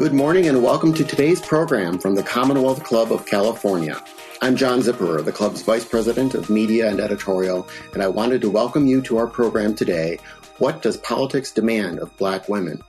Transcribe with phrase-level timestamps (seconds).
[0.00, 4.02] Good morning and welcome to today's program from the Commonwealth Club of California.
[4.40, 8.50] I'm John Zipperer, the club's Vice President of Media and Editorial, and I wanted to
[8.50, 10.18] welcome you to our program today,
[10.56, 12.80] What Does Politics Demand of Black Women?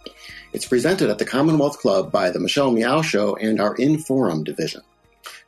[0.54, 4.46] It's presented at the Commonwealth Club by the Michelle Meow Show and our In Forum
[4.46, 4.82] division.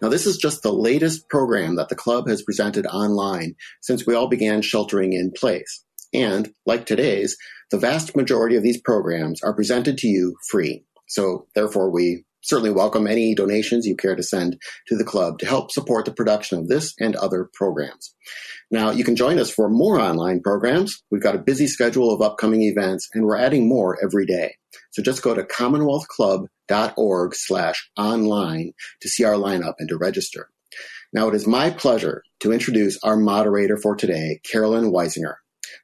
[0.01, 4.15] Now, this is just the latest program that the club has presented online since we
[4.15, 5.81] all began sheltering in place.
[6.13, 7.37] And, like today's,
[7.71, 10.83] the vast majority of these programs are presented to you free.
[11.13, 15.45] So, therefore, we certainly welcome any donations you care to send to the club to
[15.45, 18.15] help support the production of this and other programs.
[18.71, 21.03] Now, you can join us for more online programs.
[21.11, 24.55] We've got a busy schedule of upcoming events, and we're adding more every day.
[24.89, 28.71] So just go to commonwealthclub.org slash online
[29.01, 30.49] to see our lineup and to register.
[31.13, 35.35] Now, it is my pleasure to introduce our moderator for today, Carolyn Wysinger.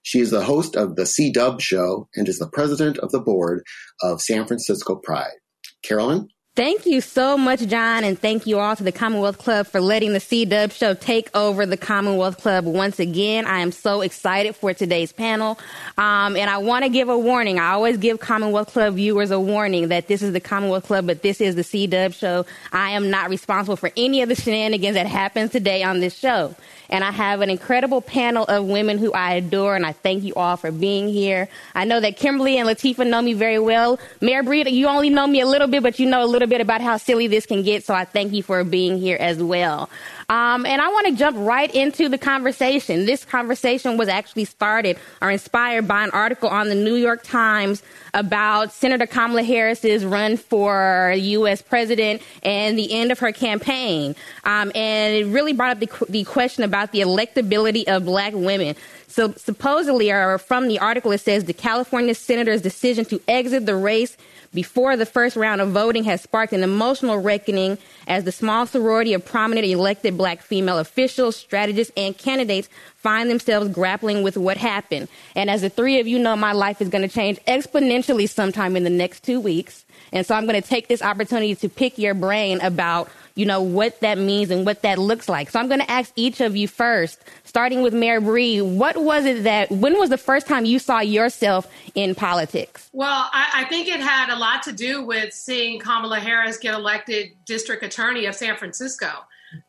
[0.03, 3.19] She is the host of the C Dub Show and is the president of the
[3.19, 3.63] board
[4.01, 5.37] of San Francisco Pride.
[5.83, 6.27] Carolyn?
[6.55, 10.11] Thank you so much, John, and thank you all to the Commonwealth Club for letting
[10.11, 13.45] the C Dub Show take over the Commonwealth Club once again.
[13.45, 15.57] I am so excited for today's panel.
[15.97, 17.59] Um, and I want to give a warning.
[17.59, 21.21] I always give Commonwealth Club viewers a warning that this is the Commonwealth Club, but
[21.21, 22.45] this is the C Dub Show.
[22.73, 26.55] I am not responsible for any of the shenanigans that happens today on this show.
[26.89, 30.33] And I have an incredible panel of women who I adore, and I thank you
[30.33, 31.47] all for being here.
[31.75, 33.99] I know that Kimberly and Lateefah know me very well.
[34.21, 36.61] Mayor Breed, you only know me a little bit, but you know a little bit
[36.61, 39.89] about how silly this can get, so I thank you for being here as well.
[40.29, 43.07] Um, and I want to jump right into the conversation.
[43.07, 47.81] This conversation was actually started or inspired by an article on the New York Times
[48.13, 51.63] about Senator Kamala Harris's run for U.S.
[51.63, 54.15] president and the end of her campaign.
[54.43, 58.75] Um, and it really brought up the, the question about the electability of black women.
[59.07, 63.75] So supposedly, or from the article, it says the California senator's decision to exit the
[63.75, 64.15] race
[64.53, 69.13] before the first round of voting has sparked an emotional reckoning as the small sorority
[69.13, 75.07] of prominent elected black female officials, strategists, and candidates find themselves grappling with what happened.
[75.33, 78.75] And as the three of you know, my life is going to change exponentially sometime
[78.75, 79.85] in the next two weeks.
[80.11, 83.09] And so I'm going to take this opportunity to pick your brain about
[83.39, 85.49] you know, what that means and what that looks like.
[85.49, 89.23] So I'm going to ask each of you first, starting with Mayor Breed, what was
[89.23, 91.65] it that, when was the first time you saw yourself
[91.95, 92.89] in politics?
[92.91, 96.73] Well, I, I think it had a lot to do with seeing Kamala Harris get
[96.73, 99.07] elected district attorney of San Francisco.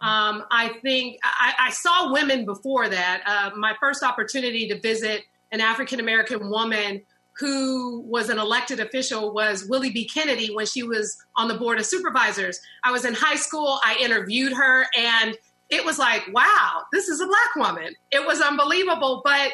[0.01, 3.23] Um, I think I, I, saw women before that.
[3.25, 7.03] Uh, my first opportunity to visit an African American woman
[7.39, 10.07] who was an elected official was Willie B.
[10.07, 12.61] Kennedy when she was on the board of supervisors.
[12.85, 15.37] I was in high school, I interviewed her, and
[15.71, 17.95] it was like, wow, this is a black woman.
[18.11, 19.53] It was unbelievable, but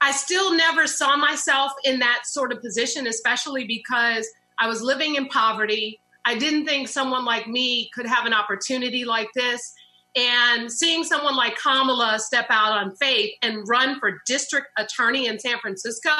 [0.00, 4.28] I still never saw myself in that sort of position, especially because
[4.58, 6.00] I was living in poverty.
[6.28, 9.72] I didn't think someone like me could have an opportunity like this.
[10.14, 15.38] And seeing someone like Kamala step out on faith and run for district attorney in
[15.38, 16.10] San Francisco,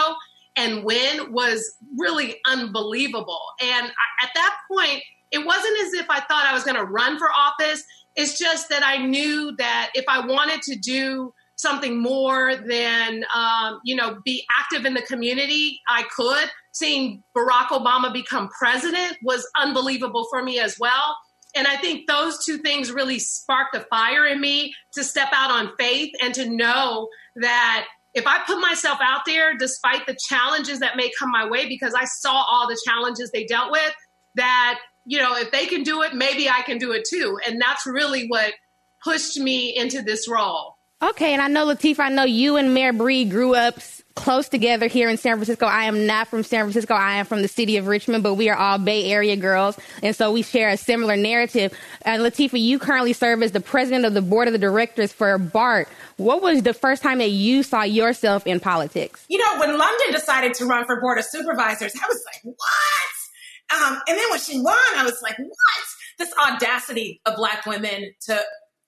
[0.57, 3.41] and win was really unbelievable.
[3.61, 6.85] And I, at that point, it wasn't as if I thought I was going to
[6.85, 7.85] run for office.
[8.17, 13.81] It's just that I knew that if I wanted to do something more than, um,
[13.85, 16.49] you know, be active in the community, I could.
[16.79, 21.17] Seeing Barack Obama become president was unbelievable for me as well.
[21.57, 25.51] And I think those two things really sparked a fire in me to step out
[25.51, 30.79] on faith and to know that if I put myself out there, despite the challenges
[30.79, 33.93] that may come my way, because I saw all the challenges they dealt with,
[34.37, 37.41] that, you know, if they can do it, maybe I can do it too.
[37.45, 38.55] And that's really what
[39.03, 40.77] pushed me into this role.
[41.03, 43.81] Okay, and I know Lateefah, I know you and Mayor Breed grew up
[44.19, 45.67] close together here in San Francisco.
[45.67, 46.95] I am not from San Francisco.
[46.95, 49.79] I am from the city of Richmond, but we are all Bay Area girls.
[50.03, 51.73] And so we share a similar narrative.
[52.03, 55.39] And Lateefah, you currently serve as the president of the board of the directors for
[55.39, 55.89] BART.
[56.17, 59.25] What was the first time that you saw yourself in politics?
[59.29, 63.83] You know, when London decided to run for board of supervisors, I was like, what?
[63.83, 65.87] Um, and then when she won, I was like, what?
[66.19, 68.41] This audacity of black women to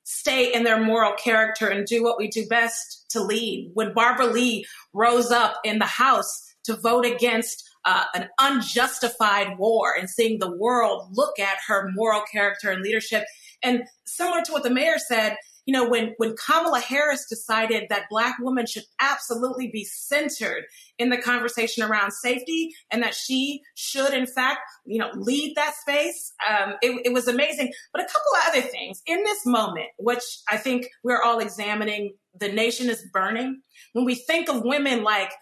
[0.03, 3.71] stay in their moral character and do what we do best to lead.
[3.75, 9.95] When Barbara Lee rose up in the House to vote against uh, an unjustified war
[9.99, 13.25] and seeing the world look at her moral character and leadership.
[13.63, 15.37] And similar to what the mayor said,
[15.67, 20.65] you know, when, when Kamala Harris decided that Black women should absolutely be centered
[20.99, 25.75] in the conversation around safety and that she should, in fact, you know, lead that
[25.77, 27.73] space, um, it, it was amazing.
[27.93, 32.15] But a couple of other things in this moment, which I think we're all examining,
[32.39, 33.63] the nation is burning.
[33.93, 35.33] When we think of women like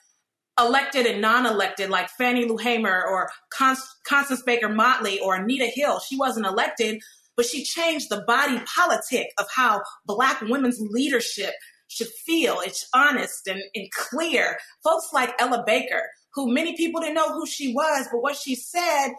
[0.58, 6.00] elected and non-elected, like Fannie Lou Hamer or Constance Baker Motley or Anita Hill.
[6.00, 7.00] She wasn't elected,
[7.38, 11.54] but she changed the body politic of how Black women's leadership
[11.86, 12.58] should feel.
[12.60, 14.58] It's honest and, and clear.
[14.82, 16.02] Folks like Ella Baker,
[16.34, 19.10] who many people didn't know who she was, but what she said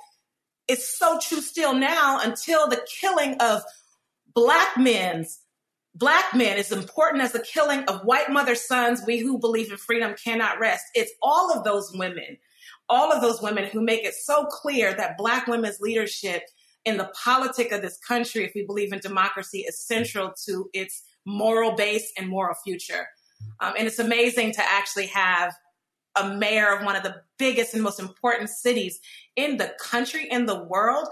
[0.68, 3.64] is so true still now until the killing of
[4.36, 5.40] Black men's
[5.96, 9.02] Black men is important as the killing of white mother sons.
[9.06, 10.86] We who believe in freedom cannot rest.
[10.94, 12.38] It's all of those women,
[12.88, 16.44] all of those women who make it so clear that Black women's leadership
[16.86, 21.04] in the politic of this country, if we believe in democracy, is central to its
[21.26, 23.08] moral base and moral future.
[23.60, 25.54] Um, and it's amazing to actually have
[26.16, 29.00] a mayor of one of the biggest and most important cities
[29.36, 31.08] in the country, in the world,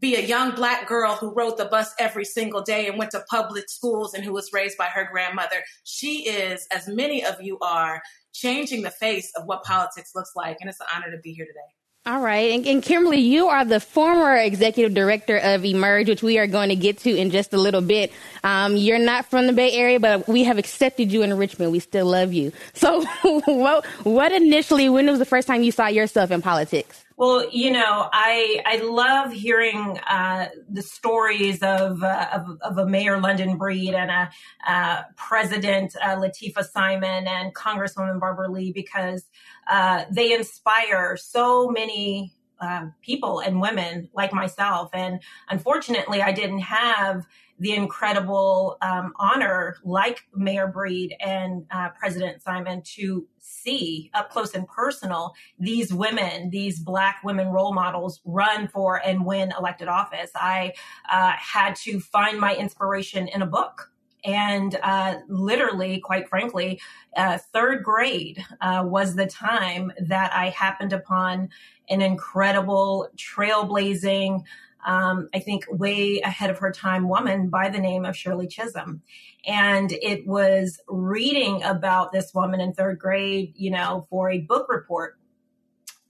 [0.00, 3.22] be a young black girl who rode the bus every single day and went to
[3.28, 5.62] public schools and who was raised by her grandmother.
[5.84, 8.00] She is, as many of you are,
[8.32, 10.56] changing the face of what politics looks like.
[10.60, 11.60] And it's an honor to be here today.
[12.06, 12.52] All right.
[12.52, 16.70] And, and, Kimberly, you are the former executive director of Emerge, which we are going
[16.70, 18.10] to get to in just a little bit.
[18.42, 21.72] Um, you're not from the Bay Area, but we have accepted you in Richmond.
[21.72, 22.52] We still love you.
[22.72, 23.04] So
[23.44, 27.04] what, what initially, when was the first time you saw yourself in politics?
[27.20, 32.86] Well, you know, I I love hearing uh, the stories of, uh, of, of a
[32.86, 34.30] Mayor London Breed and a
[34.66, 39.26] uh, President uh, Lateefah Simon and Congresswoman Barbara Lee because
[39.68, 44.90] uh, they inspire so many um, people and women like myself.
[44.92, 47.26] And unfortunately, I didn't have
[47.58, 54.54] the incredible um, honor, like Mayor Breed and uh, President Simon, to see up close
[54.54, 60.30] and personal these women, these Black women role models run for and win elected office.
[60.34, 60.72] I
[61.10, 63.90] uh, had to find my inspiration in a book.
[64.24, 66.80] And uh, literally, quite frankly,
[67.16, 71.48] uh, third grade uh, was the time that I happened upon
[71.88, 74.44] an incredible, trailblazing,
[74.86, 79.02] um, I think, way ahead of her time woman by the name of Shirley Chisholm.
[79.46, 84.68] And it was reading about this woman in third grade, you know, for a book
[84.68, 85.19] report.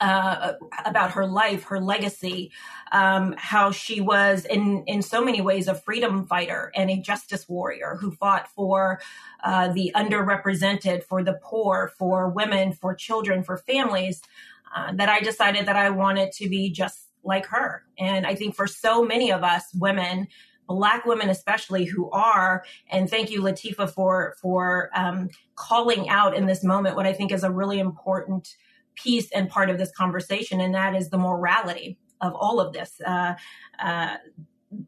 [0.00, 0.55] Uh,
[0.87, 2.50] about her life, her legacy,
[2.91, 7.47] um, how she was in in so many ways a freedom fighter and a justice
[7.50, 8.99] warrior who fought for
[9.44, 14.23] uh, the underrepresented, for the poor, for women, for children, for families.
[14.75, 17.85] Uh, that I decided that I wanted to be just like her.
[17.99, 20.29] And I think for so many of us women,
[20.69, 26.47] black women especially who are and thank you lateefah for for um, calling out in
[26.47, 28.56] this moment what i think is a really important
[29.02, 33.00] piece and part of this conversation and that is the morality of all of this
[33.06, 33.35] uh,
[33.79, 34.17] uh,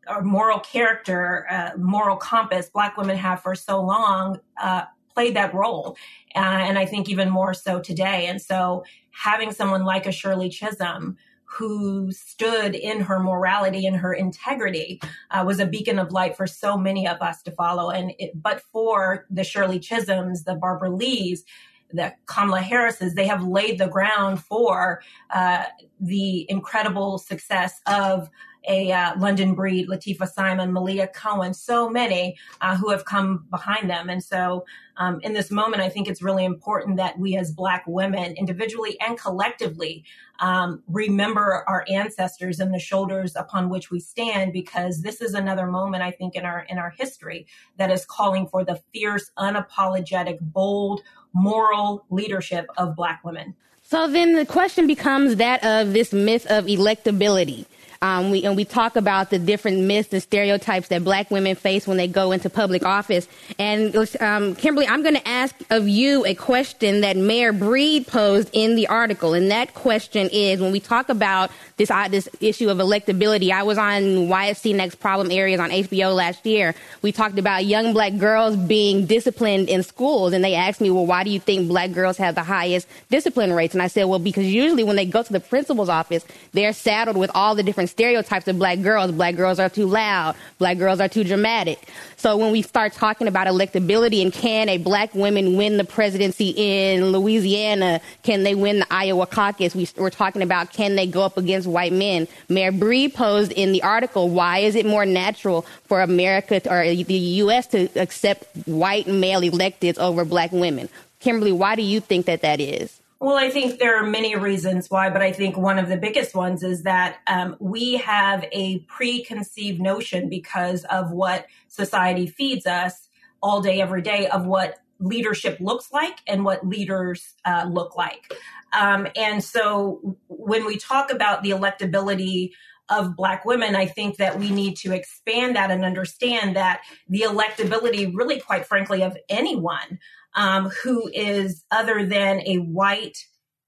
[0.07, 4.83] our moral character uh, moral compass black women have for so long uh,
[5.15, 5.97] played that role
[6.37, 10.49] uh, and i think even more so today and so having someone like a shirley
[10.49, 11.17] chisholm
[11.59, 15.01] who stood in her morality and her integrity
[15.31, 17.91] uh, was a beacon of light for so many of us to follow.
[17.91, 21.45] And it, but for the Shirley Chisholms, the Barbara Lees,
[21.93, 25.65] the Kamala Harrises, they have laid the ground for uh,
[26.01, 28.29] the incredible success of
[28.69, 33.91] a uh, London breed, Lateefah Simon, Malia Cohen, so many uh, who have come behind
[33.91, 34.09] them.
[34.09, 34.65] And so,
[34.99, 39.01] um, in this moment, I think it's really important that we as Black women, individually
[39.01, 40.05] and collectively,
[40.39, 45.67] um, remember our ancestors and the shoulders upon which we stand, because this is another
[45.67, 47.47] moment I think in our in our history
[47.79, 51.01] that is calling for the fierce, unapologetic, bold,
[51.35, 53.55] moral leadership of Black women.
[53.83, 57.67] So then the question becomes that of this myth of electability.
[58.03, 61.87] Um, we, and we talk about the different myths and stereotypes that black women face
[61.87, 63.29] when they go into public office.
[63.61, 68.51] And um, Kimberly, I'm going to ask of you a question that Mayor Breed posed
[68.53, 69.35] in the article.
[69.35, 73.65] And that question is when we talk about this, uh, this issue of electability, I
[73.65, 76.77] was on Wyatt Cenac's Problem Areas on HBO last year.
[77.03, 80.33] We talked about young black girls being disciplined in schools.
[80.33, 83.53] And they asked me, well, why do you think black girls have the highest discipline
[83.53, 83.75] rates?
[83.75, 87.17] And I said, well, because usually when they go to the principal's office, they're saddled
[87.17, 89.11] with all the different stereotypes of black girls.
[89.11, 90.37] Black girls are too loud.
[90.59, 91.89] Black girls are too dramatic.
[92.17, 96.55] So when we start talking about electability and can a black woman win the presidency
[96.57, 98.01] in Louisiana?
[98.23, 99.75] Can they win the Iowa caucus?
[99.75, 102.29] We, are talking about can they go up against white men?
[102.49, 106.85] Mayor Breed posed in the article, why is it more natural for America to, or
[106.85, 107.67] the U.S.
[107.69, 110.89] to accept white male electeds over black women?
[111.21, 113.01] Kimberly, why do you think that that is?
[113.23, 116.35] Well, I think there are many reasons why, but I think one of the biggest
[116.35, 123.09] ones is that um, we have a preconceived notion because of what society feeds us
[123.41, 128.33] all day, every day, of what leadership looks like and what leaders uh, look like.
[128.73, 132.51] Um, and so when we talk about the electability
[132.89, 137.21] of Black women, I think that we need to expand that and understand that the
[137.21, 139.99] electability, really, quite frankly, of anyone
[140.35, 143.19] um, who is other than a white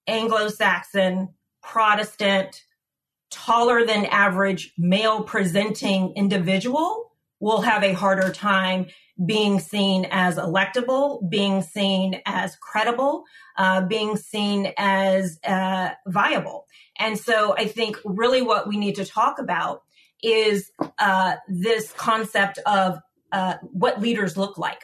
[0.06, 1.28] Anglo Saxon
[1.62, 2.62] Protestant,
[3.30, 8.87] taller than average male presenting individual will have a harder time
[9.25, 13.25] being seen as electable, being seen as credible,
[13.56, 16.66] uh, being seen as uh, viable.
[16.99, 19.83] And so I think really what we need to talk about
[20.23, 22.99] is uh, this concept of
[23.33, 24.83] uh, what leaders look like.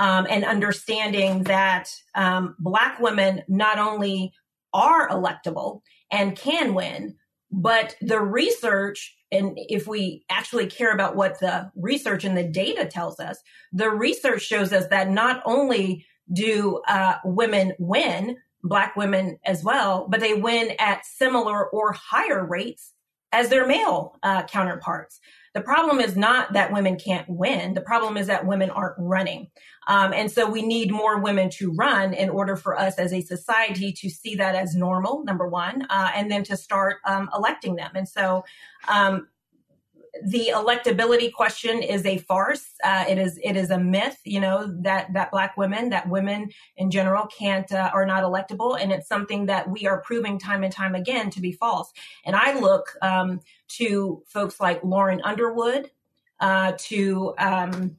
[0.00, 4.32] Um, and understanding that um, Black women not only
[4.72, 5.80] are electable
[6.12, 7.16] and can win,
[7.50, 12.86] but the research, and if we actually care about what the research and the data
[12.86, 13.38] tells us,
[13.72, 20.06] the research shows us that not only do uh, women win, black women as well,
[20.08, 22.94] but they win at similar or higher rates
[23.32, 25.20] as their male uh, counterparts.
[25.54, 27.74] The problem is not that women can't win.
[27.74, 29.48] The problem is that women aren't running.
[29.88, 33.22] Um, and so we need more women to run in order for us as a
[33.22, 37.74] society to see that as normal, number one, uh, and then to start um, electing
[37.76, 37.90] them.
[37.94, 38.44] And so
[38.86, 39.28] um,
[40.24, 42.74] the electability question is a farce.
[42.84, 46.50] Uh, it is it is a myth, you know, that that black women, that women
[46.76, 50.64] in general can't uh, are not electable, and it's something that we are proving time
[50.64, 51.92] and time again to be false.
[52.24, 53.40] And I look um,
[53.78, 55.90] to folks like Lauren Underwood,
[56.40, 57.96] uh, to um,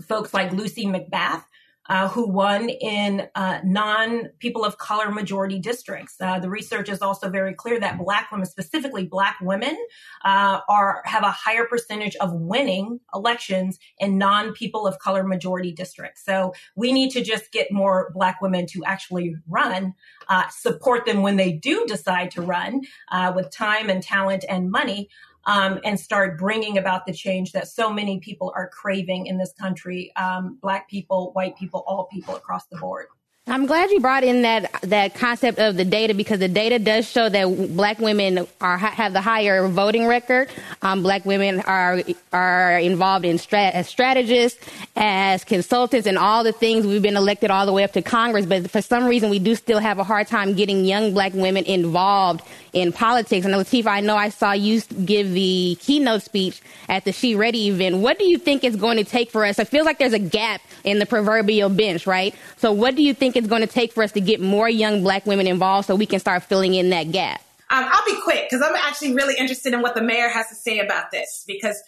[0.00, 1.44] folks like Lucy McBath,
[1.90, 6.14] uh, who won in uh, non people of color majority districts.
[6.20, 9.76] Uh, the research is also very clear that black women, specifically black women,
[10.24, 15.72] uh, are have a higher percentage of winning elections in non people of color majority
[15.72, 16.24] districts.
[16.24, 19.94] So we need to just get more black women to actually run,
[20.28, 24.70] uh, support them when they do decide to run uh, with time and talent and
[24.70, 25.08] money
[25.44, 29.52] um, and start bringing about the change that so many people are craving in this
[29.52, 33.06] country um, black people, white people, all people across the board.
[33.46, 37.10] I'm glad you brought in that that concept of the data because the data does
[37.10, 40.48] show that black women are have the higher voting record.
[40.82, 42.00] Um, black women are
[42.32, 46.86] are involved in strat- as strategists, as consultants, and all the things.
[46.86, 49.54] We've been elected all the way up to Congress, but for some reason, we do
[49.56, 52.42] still have a hard time getting young black women involved
[52.72, 53.44] in politics.
[53.46, 57.68] And Lateefah, I know I saw you give the keynote speech at the She Ready
[57.68, 57.96] event.
[57.96, 59.58] What do you think it's going to take for us?
[59.58, 62.34] It feels like there's a gap in the proverbial bench, right?
[62.58, 65.02] So, what do you think it's going to take for us to get more young
[65.02, 67.40] black women involved so we can start filling in that gap?
[67.70, 70.54] Um, I'll be quick because I'm actually really interested in what the mayor has to
[70.54, 71.80] say about this because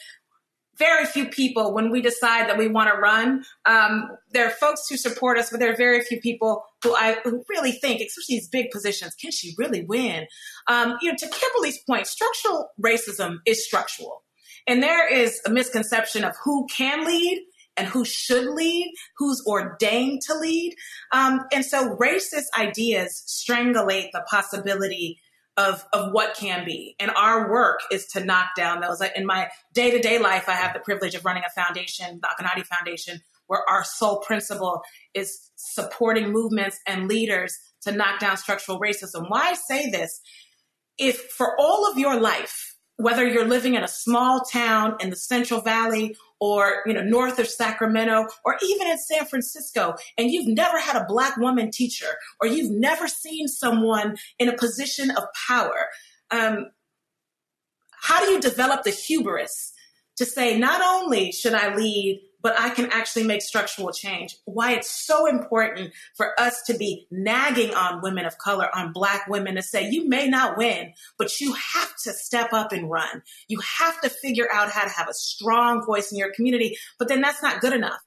[0.79, 4.89] very few people, when we decide that we want to run, um, there are folks
[4.89, 8.37] who support us, but there are very few people who I who really think, especially
[8.37, 10.27] these big positions, can she really win?
[10.69, 14.23] Um, you know, to Kimberly's point, structural racism is structural.
[14.67, 17.45] And there is a misconception of who can lead
[17.77, 20.75] and who should lead, who's ordained to lead.
[21.13, 25.21] Um, and so racist ideas strangulate the possibility
[25.57, 26.97] of, of what can be.
[26.99, 29.03] And our work is to knock down those.
[29.15, 32.29] In my day to day life, I have the privilege of running a foundation, the
[32.29, 34.83] Akonadi Foundation, where our sole principle
[35.15, 39.29] is supporting movements and leaders to knock down structural racism.
[39.29, 40.21] Why I say this?
[40.99, 45.17] If for all of your life, whether you're living in a small town in the
[45.17, 50.49] Central Valley or you know north of Sacramento or even in San Francisco and you've
[50.49, 55.23] never had a black woman teacher or you've never seen someone in a position of
[55.47, 55.87] power
[56.33, 56.67] um,
[57.93, 59.73] how do you develop the hubris
[60.17, 64.37] to say not only should I lead but I can actually make structural change.
[64.45, 69.29] Why it's so important for us to be nagging on women of color, on black
[69.29, 73.23] women to say, you may not win, but you have to step up and run.
[73.49, 77.09] You have to figure out how to have a strong voice in your community, but
[77.09, 78.01] then that's not good enough.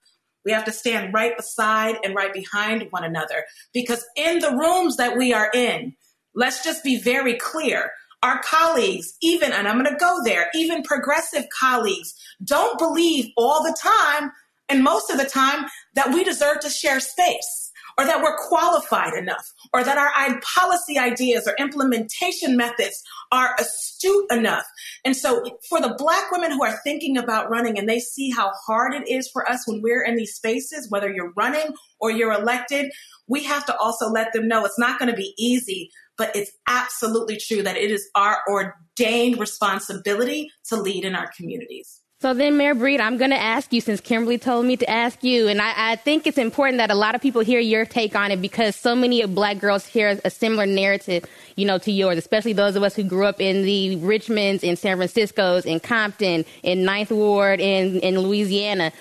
[0.44, 4.98] We have to stand right beside and right behind one another because in the rooms
[4.98, 5.96] that we are in,
[6.36, 7.92] let's just be very clear
[8.24, 13.64] our colleagues, even, and I'm going to go there, even progressive colleagues don't believe all
[13.64, 14.32] the time
[14.70, 19.14] and most of the time that we deserve to share space or that we're qualified
[19.14, 24.66] enough or that our policy ideas or implementation methods are astute enough.
[25.06, 28.52] And so for the black women who are thinking about running and they see how
[28.66, 32.34] hard it is for us when we're in these spaces, whether you're running or you're
[32.34, 32.92] elected,
[33.28, 36.52] we have to also let them know it's not going to be easy, but it's
[36.68, 42.02] absolutely true that it is our ordained responsibility to lead in our communities.
[42.22, 45.22] So then, Mayor Breed, I'm going to ask you since Kimberly told me to ask
[45.24, 48.16] you, and I, I, think it's important that a lot of people hear your take
[48.16, 51.26] on it because so many black girls hear a similar narrative,
[51.58, 54.78] you know, to yours, especially those of us who grew up in the Richmonds, in
[54.78, 58.94] San Francisco's, in Compton, in Ninth Ward, in in Louisiana.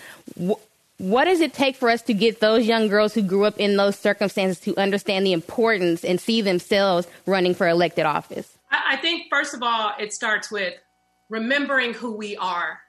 [0.98, 3.76] What does it take for us to get those young girls who grew up in
[3.76, 8.56] those circumstances to understand the importance and see themselves running for elected office?
[8.70, 10.74] I think, first of all, it starts with
[11.28, 12.80] remembering who we are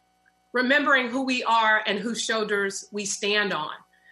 [0.56, 3.72] remembering who we are and whose shoulders we stand on.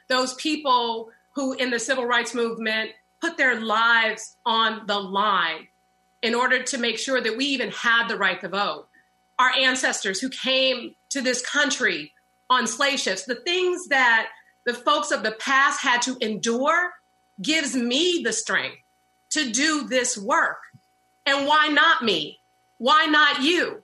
[0.09, 5.69] Those people who, in the civil rights movement, put their lives on the line
[6.21, 8.87] in order to make sure that we even had the right to vote.
[9.39, 12.11] Our ancestors who came to this country
[12.49, 14.29] on slave ships, the things that
[14.65, 16.91] the folks of the past had to endure
[17.41, 18.77] gives me the strength
[19.31, 20.57] to do this work.
[21.25, 22.39] And why not me?
[22.77, 23.83] Why not you?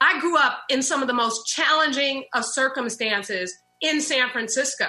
[0.00, 4.88] I grew up in some of the most challenging of circumstances in San Francisco.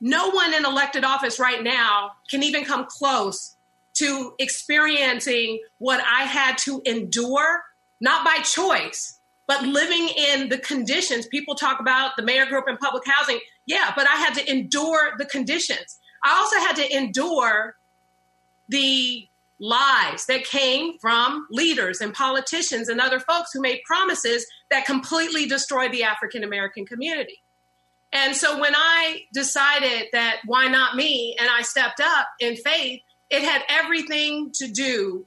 [0.00, 3.56] No one in elected office right now can even come close
[3.94, 7.62] to experiencing what I had to endure,
[8.00, 9.17] not by choice,
[9.48, 11.26] but living in the conditions.
[11.26, 13.40] People talk about the mayor grew up in public housing.
[13.66, 15.98] Yeah, but I had to endure the conditions.
[16.22, 17.74] I also had to endure
[18.68, 19.26] the
[19.58, 25.46] lies that came from leaders and politicians and other folks who made promises that completely
[25.46, 27.42] destroyed the African American community.
[28.12, 33.00] And so when I decided that why not me and I stepped up in faith,
[33.30, 35.26] it had everything to do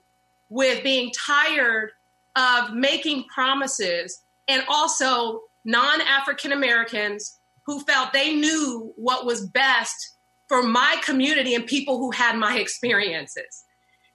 [0.50, 1.92] with being tired
[2.36, 10.16] of making promises and also non African Americans who felt they knew what was best
[10.48, 13.64] for my community and people who had my experiences.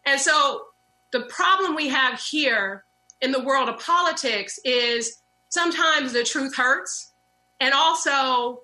[0.04, 0.62] And so
[1.12, 2.85] the problem we have here
[3.20, 7.12] in the world of politics is sometimes the truth hurts.
[7.61, 8.61] And also,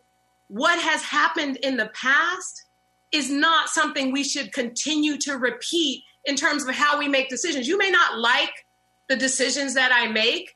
[0.48, 2.64] what has happened in the past
[3.10, 7.66] is not something we should continue to repeat in terms of how we make decisions.
[7.66, 8.52] You may not like
[9.08, 10.54] the decisions that I make,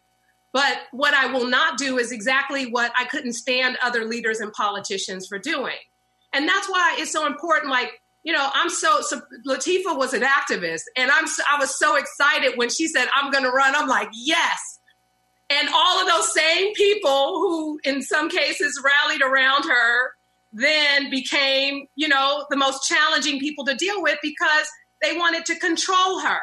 [0.52, 4.52] but what I will not do is exactly what I couldn't stand other leaders and
[4.52, 5.76] politicians for doing.
[6.32, 7.70] And that's why it's so important.
[7.70, 11.78] Like, you know, I'm so, so Lateefah was an activist, and I'm so, I was
[11.78, 13.74] so excited when she said I'm going to run.
[13.74, 14.80] I'm like, yes.
[15.48, 20.11] And all of those same people who, in some cases, rallied around her,
[20.52, 24.66] then became, you know, the most challenging people to deal with because
[25.02, 26.40] they wanted to control her.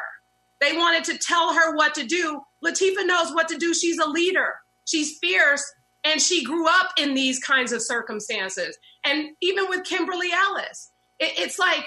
[0.64, 2.40] They wanted to tell her what to do.
[2.64, 3.74] Lateefah knows what to do.
[3.74, 4.54] She's a leader.
[4.86, 5.62] She's fierce,
[6.04, 8.76] and she grew up in these kinds of circumstances.
[9.04, 11.86] And even with Kimberly Ellis, it, it's like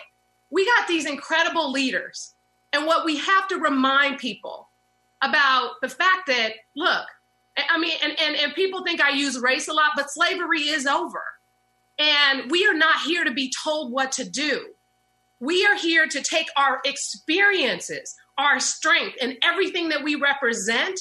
[0.52, 2.36] we got these incredible leaders.
[2.72, 4.70] And what we have to remind people
[5.22, 7.06] about the fact that, look,
[7.58, 10.86] I mean, and, and, and people think I use race a lot, but slavery is
[10.86, 11.24] over.
[11.98, 14.68] And we are not here to be told what to do.
[15.40, 21.00] We are here to take our experiences, our strength, and everything that we represent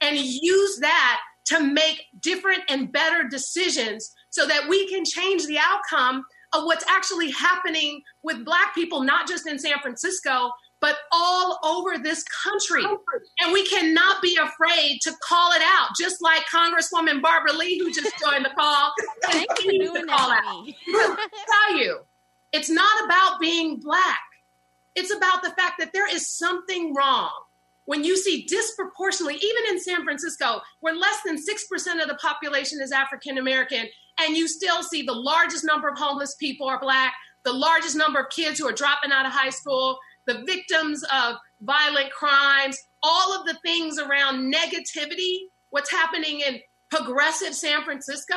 [0.00, 5.58] and use that to make different and better decisions so that we can change the
[5.58, 11.58] outcome of what's actually happening with Black people, not just in San Francisco, but all
[11.64, 12.84] over this country.
[13.40, 17.92] And we cannot be afraid to call it out, just like Congresswoman Barbara Lee, who
[17.92, 18.92] just joined the call,
[19.24, 20.66] continues to call out.
[20.86, 22.00] tell you,
[22.52, 24.20] it's not about being Black.
[24.94, 27.30] It's about the fact that there is something wrong
[27.84, 32.80] when you see disproportionately, even in San Francisco, where less than 6% of the population
[32.82, 33.86] is African American,
[34.20, 38.20] and you still see the largest number of homeless people are black, the largest number
[38.20, 43.32] of kids who are dropping out of high school, the victims of violent crimes, all
[43.32, 45.38] of the things around negativity,
[45.70, 48.36] what's happening in progressive San Francisco,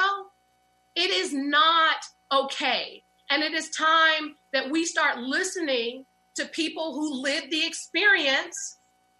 [0.95, 1.97] it is not
[2.31, 3.03] okay.
[3.29, 8.77] And it is time that we start listening to people who live the experience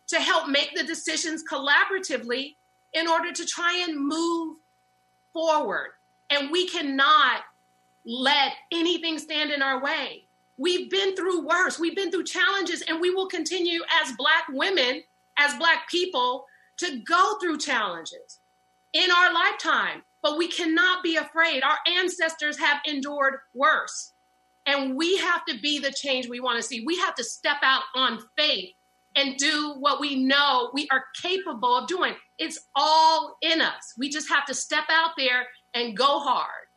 [0.08, 2.56] to help make the decisions collaboratively
[2.94, 4.58] in order to try and move
[5.34, 5.92] forward.
[6.30, 7.42] And we cannot
[8.06, 10.26] let anything stand in our way.
[10.58, 11.80] We've been through worse.
[11.80, 15.02] We've been through challenges, and we will continue as Black women,
[15.38, 16.46] as Black people,
[16.78, 18.40] to go through challenges
[18.94, 20.04] in our lifetime.
[20.22, 21.64] But we cannot be afraid.
[21.64, 24.11] Our ancestors have endured worse.
[24.66, 26.84] And we have to be the change we want to see.
[26.86, 28.70] We have to step out on faith
[29.16, 32.14] and do what we know we are capable of doing.
[32.38, 33.94] It's all in us.
[33.98, 36.68] We just have to step out there and go hard.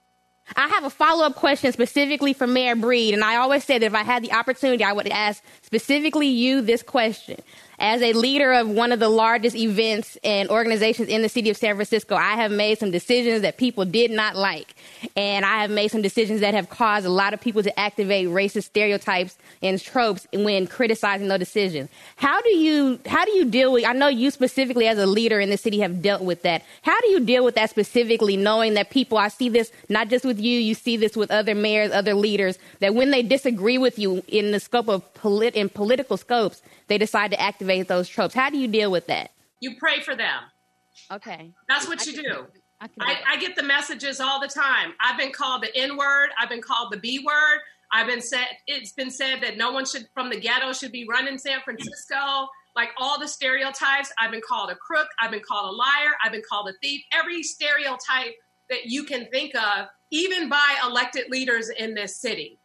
[0.56, 3.86] I have a follow up question specifically for Mayor Breed, and I always said that
[3.86, 7.40] if I had the opportunity, I would ask specifically you this question.
[7.78, 11.56] As a leader of one of the largest events and organizations in the city of
[11.56, 14.74] San Francisco, I have made some decisions that people did not like.
[15.16, 18.28] And I have made some decisions that have caused a lot of people to activate
[18.28, 21.90] racist stereotypes and tropes when criticizing those decisions.
[22.16, 25.40] How do you how do you deal with I know you specifically as a leader
[25.40, 26.62] in the city have dealt with that.
[26.82, 30.24] How do you deal with that specifically knowing that people I see this not just
[30.24, 33.98] with you, you see this with other mayors, other leaders, that when they disagree with
[33.98, 38.34] you in the scope of polit- in political scopes, they decide to activate those tropes.
[38.34, 39.30] How do you deal with that?
[39.60, 40.42] You pray for them.
[41.10, 41.52] Okay.
[41.68, 42.46] That's what you do.
[42.80, 44.92] I, I, I, get the messages all the time.
[45.00, 46.30] I've been called the N word.
[46.38, 47.60] I've been called the B word.
[47.92, 48.46] I've been said.
[48.66, 52.48] It's been said that no one should from the ghetto should be running San Francisco.
[52.76, 54.12] Like all the stereotypes.
[54.18, 55.08] I've been called a crook.
[55.20, 56.10] I've been called a liar.
[56.22, 57.02] I've been called a thief.
[57.12, 58.34] Every stereotype
[58.68, 62.58] that you can think of, even by elected leaders in this city,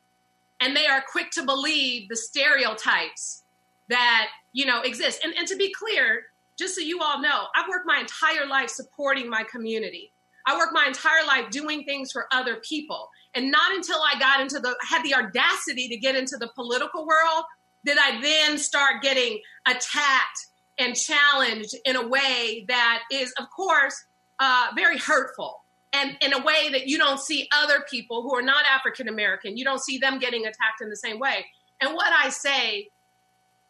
[0.60, 3.44] and they are quick to believe the stereotypes
[3.90, 5.22] that you know exist.
[5.24, 6.24] And, and to be clear,
[6.58, 10.12] just so you all know, I've worked my entire life supporting my community.
[10.46, 13.10] I worked my entire life doing things for other people.
[13.36, 17.06] And not until I got into the had the audacity to get into the political
[17.06, 17.46] world
[17.86, 20.48] did I then start getting attacked
[20.78, 24.06] and challenged in a way that is, of course,
[24.40, 28.42] uh, very hurtful and in a way that you don't see other people who are
[28.42, 29.58] not African American.
[29.58, 31.46] You don't see them getting attacked in the same way.
[31.82, 32.90] And what I say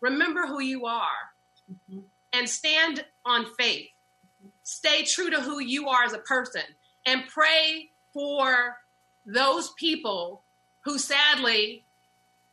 [0.02, 1.34] remember who you are
[1.72, 2.00] mm-hmm.
[2.34, 3.88] and stand on faith.
[4.64, 6.62] Stay true to who you are as a person
[7.06, 8.78] and pray for
[9.26, 10.44] those people
[10.82, 11.84] who sadly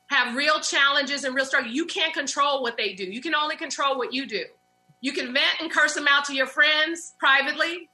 [0.08, 1.70] have real challenges and real struggle.
[1.70, 3.04] You can't control what they do.
[3.04, 4.44] You can only control what you do.
[5.00, 7.88] You can vent and curse them out to your friends privately,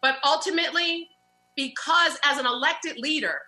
[0.00, 1.10] but ultimately,
[1.54, 3.40] because as an elected leader,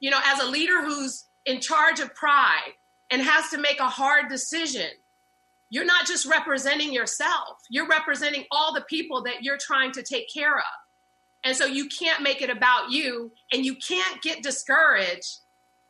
[0.00, 2.72] you know, as a leader who's in charge of pride,
[3.10, 4.90] and has to make a hard decision,
[5.68, 10.26] you're not just representing yourself, you're representing all the people that you're trying to take
[10.32, 10.64] care of.
[11.44, 15.38] And so you can't make it about you and you can't get discouraged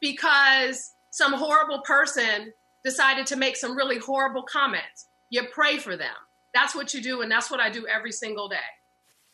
[0.00, 2.52] because some horrible person
[2.84, 5.08] decided to make some really horrible comments.
[5.28, 6.14] You pray for them.
[6.54, 8.56] That's what you do, and that's what I do every single day.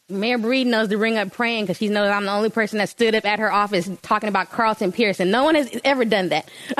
[0.08, 2.88] Mayor Breed knows to ring up praying because she knows I'm the only person that
[2.88, 5.32] stood up at her office talking about Carlton Pearson.
[5.32, 6.48] No one has ever done that.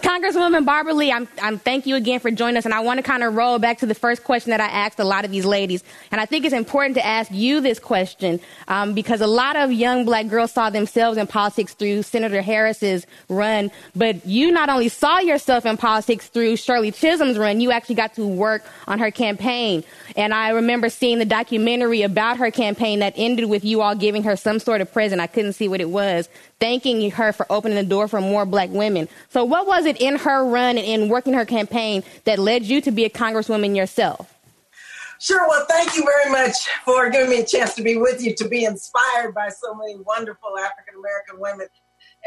[0.00, 3.02] Congresswoman Barbara Lee, I'm, I'm thank you again for joining us, and I want to
[3.02, 5.44] kind of roll back to the first question that I asked a lot of these
[5.44, 9.56] ladies, and I think it's important to ask you this question um, because a lot
[9.56, 14.70] of young black girls saw themselves in politics through Senator Harris's run, but you not
[14.70, 18.98] only saw yourself in politics through Shirley Chisholm's run, you actually got to work on
[19.00, 19.84] her campaign,
[20.16, 24.22] and I remember seeing the documentary about her campaign that ended with you all giving
[24.22, 25.20] her some sort of present.
[25.20, 26.28] I couldn't see what it was,
[26.60, 29.08] thanking her for opening the door for more black women.
[29.28, 32.80] So, what was it in her run and in working her campaign that led you
[32.82, 34.34] to be a congresswoman yourself?
[35.20, 35.48] Sure.
[35.48, 38.48] Well, thank you very much for giving me a chance to be with you, to
[38.48, 41.66] be inspired by so many wonderful African American women.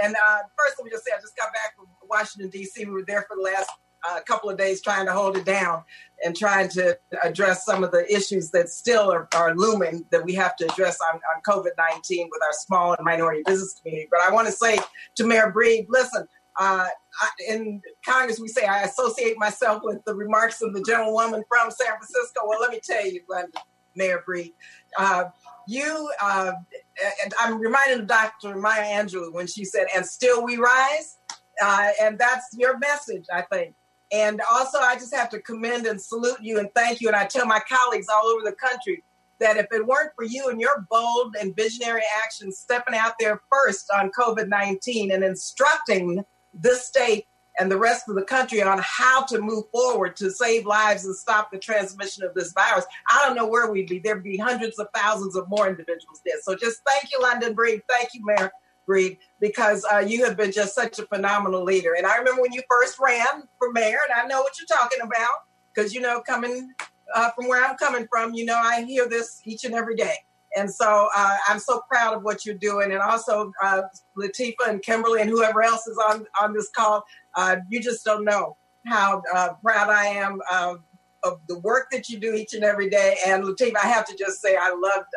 [0.03, 2.85] And uh, first, let me just say, I just got back from Washington, D.C.
[2.85, 3.69] We were there for the last
[4.09, 5.83] uh, couple of days trying to hold it down
[6.23, 10.33] and trying to address some of the issues that still are, are looming that we
[10.33, 14.07] have to address on, on COVID 19 with our small and minority business community.
[14.11, 14.79] But I want to say
[15.15, 16.27] to Mayor Breed, listen,
[16.59, 16.87] uh,
[17.21, 21.71] I, in Congress, we say I associate myself with the remarks of the gentlewoman from
[21.71, 22.41] San Francisco.
[22.45, 23.21] Well, let me tell you,
[23.95, 24.53] Mayor Breed,
[24.97, 25.25] uh,
[25.67, 26.51] you, uh,
[27.23, 28.55] and I'm reminded of Dr.
[28.55, 31.17] Maya Angelou when she said, and still we rise.
[31.63, 33.75] Uh, and that's your message, I think.
[34.11, 37.07] And also, I just have to commend and salute you and thank you.
[37.07, 39.03] And I tell my colleagues all over the country
[39.39, 43.41] that if it weren't for you and your bold and visionary actions stepping out there
[43.51, 47.25] first on COVID 19 and instructing this state
[47.59, 51.15] and the rest of the country on how to move forward to save lives and
[51.15, 53.99] stop the transmission of this virus, I don't know where we'd be.
[53.99, 56.37] There'd be hundreds of thousands of more individuals dead.
[56.43, 57.81] So just thank you, London Breed.
[57.89, 58.51] Thank you, Mayor
[58.85, 61.93] Breed, because uh, you have been just such a phenomenal leader.
[61.97, 65.01] And I remember when you first ran for mayor, and I know what you're talking
[65.01, 65.29] about,
[65.73, 66.73] because, you know, coming
[67.15, 70.15] uh, from where I'm coming from, you know, I hear this each and every day.
[70.57, 72.91] And so uh, I'm so proud of what you're doing.
[72.91, 73.83] And also, uh,
[74.17, 78.25] Lateefah and Kimberly and whoever else is on, on this call, uh, you just don't
[78.25, 80.39] know how uh, proud I am
[81.23, 83.15] of the work that you do each and every day.
[83.27, 85.07] And Lateefah, I have to just say, I loved,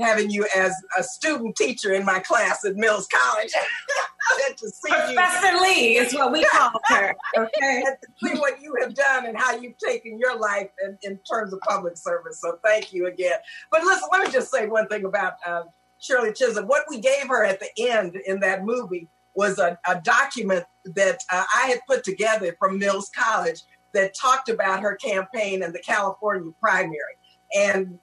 [0.00, 3.50] having you as a student teacher in my class at Mills College.
[4.56, 5.62] to see Professor you.
[5.62, 7.14] Lee is what we call her.
[7.36, 7.84] Okay.
[8.02, 11.52] to see what you have done and how you've taken your life in, in, terms
[11.52, 12.40] of public service.
[12.40, 13.38] So thank you again.
[13.70, 15.62] But listen, let me just say one thing about uh,
[15.98, 16.66] Shirley Chisholm.
[16.66, 21.18] What we gave her at the end in that movie was a, a document that
[21.30, 25.78] uh, I had put together from Mills College that talked about her campaign in the
[25.80, 27.16] California primary.
[27.54, 27.98] And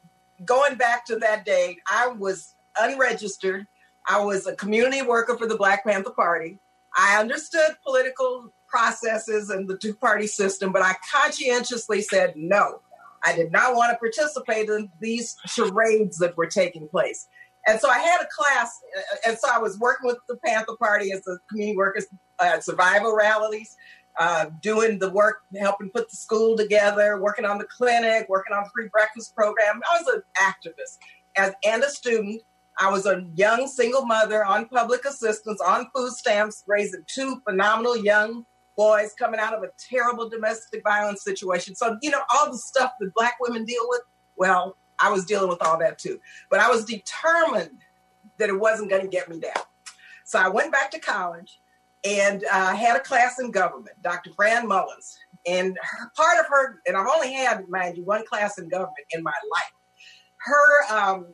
[0.46, 3.68] going back to that day, I was unregistered.
[4.08, 6.60] I was a community worker for the Black Panther Party.
[6.96, 12.82] I understood political processes and the two party system, but I conscientiously said no.
[13.24, 17.28] I did not want to participate in these charades that were taking place.
[17.66, 18.82] And so I had a class,
[19.26, 22.02] and so I was working with the Panther Party as a community worker
[22.42, 23.78] at survival rallies,
[24.20, 28.64] uh, doing the work, helping put the school together, working on the clinic, working on
[28.64, 29.82] the free breakfast program.
[29.92, 30.98] I was an activist
[31.36, 32.42] as, and a student.
[32.80, 37.98] I was a young single mother on public assistance, on food stamps, raising two phenomenal
[37.98, 38.46] young
[38.76, 41.76] boys coming out of a terrible domestic violence situation.
[41.76, 44.02] So, you know, all the stuff that Black women deal with,
[44.36, 46.20] well, I was dealing with all that too.
[46.50, 47.80] But I was determined
[48.38, 49.64] that it wasn't going to get me down.
[50.26, 51.60] So I went back to college
[52.06, 54.32] and uh, had a class in government, Dr.
[54.36, 55.18] Fran Mullins.
[55.46, 59.06] And her, part of her, and I've only had, mind you, one class in government
[59.12, 59.74] in my life.
[60.38, 61.28] Her um,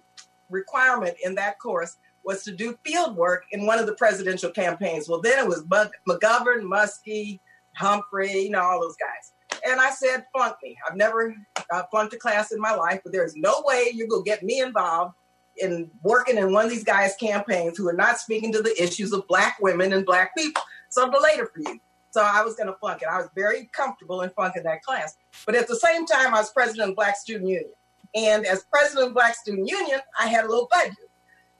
[0.50, 5.08] requirement in that course was to do field work in one of the presidential campaigns.
[5.08, 7.40] Well, then it was McGovern, Muskie,
[7.76, 9.62] Humphrey, you know, all those guys.
[9.66, 10.78] And I said, flunk me.
[10.88, 11.36] I've never
[11.72, 14.44] uh, flunked a class in my life, but there's no way you're going to get
[14.44, 15.16] me involved
[15.62, 19.13] in working in one of these guys' campaigns who are not speaking to the issues
[19.13, 20.62] of black women and black people.
[20.89, 21.80] So I'm later for you.
[22.12, 23.08] So I was going to flunk it.
[23.08, 25.17] I was very comfortable in flunking that class.
[25.45, 27.72] But at the same time, I was president of Black Student Union.
[28.15, 30.95] And as president of Black Student Union, I had a little budget.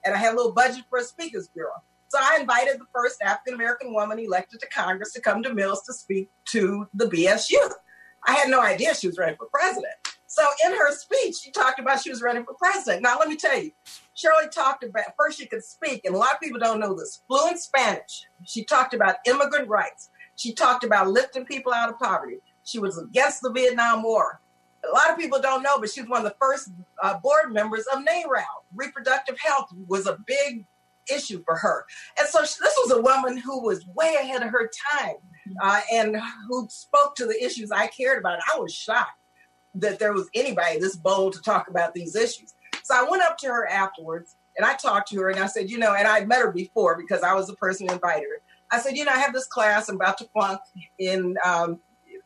[0.04, 1.74] And I had a little budget for a speakers bureau.
[2.08, 5.84] So I invited the first African American woman elected to Congress to come to Mills
[5.84, 7.60] to speak to the BSU.
[8.26, 9.94] I had no idea she was running for president.
[10.30, 13.02] So in her speech, she talked about she was running for president.
[13.02, 13.72] Now, let me tell you,
[14.14, 17.24] Shirley talked about first she could speak, and a lot of people don't know this,
[17.28, 18.28] fluent Spanish.
[18.46, 20.12] She talked about immigrant rights.
[20.36, 22.38] She talked about lifting people out of poverty.
[22.64, 24.40] She was against the Vietnam War.
[24.88, 26.70] A lot of people don't know, but she was one of the first
[27.02, 28.44] uh, board members of NARAL.
[28.76, 30.64] Reproductive health was a big
[31.12, 31.86] issue for her.
[32.20, 35.16] And so this was a woman who was way ahead of her time
[35.64, 38.38] uh, and who spoke to the issues I cared about.
[38.54, 39.19] I was shocked
[39.76, 42.54] that there was anybody this bold to talk about these issues.
[42.84, 45.70] So I went up to her afterwards and I talked to her and I said,
[45.70, 48.42] you know, and I'd met her before because I was the person who invited her.
[48.72, 50.60] I said, you know, I have this class I'm about to flunk
[50.98, 51.80] in um,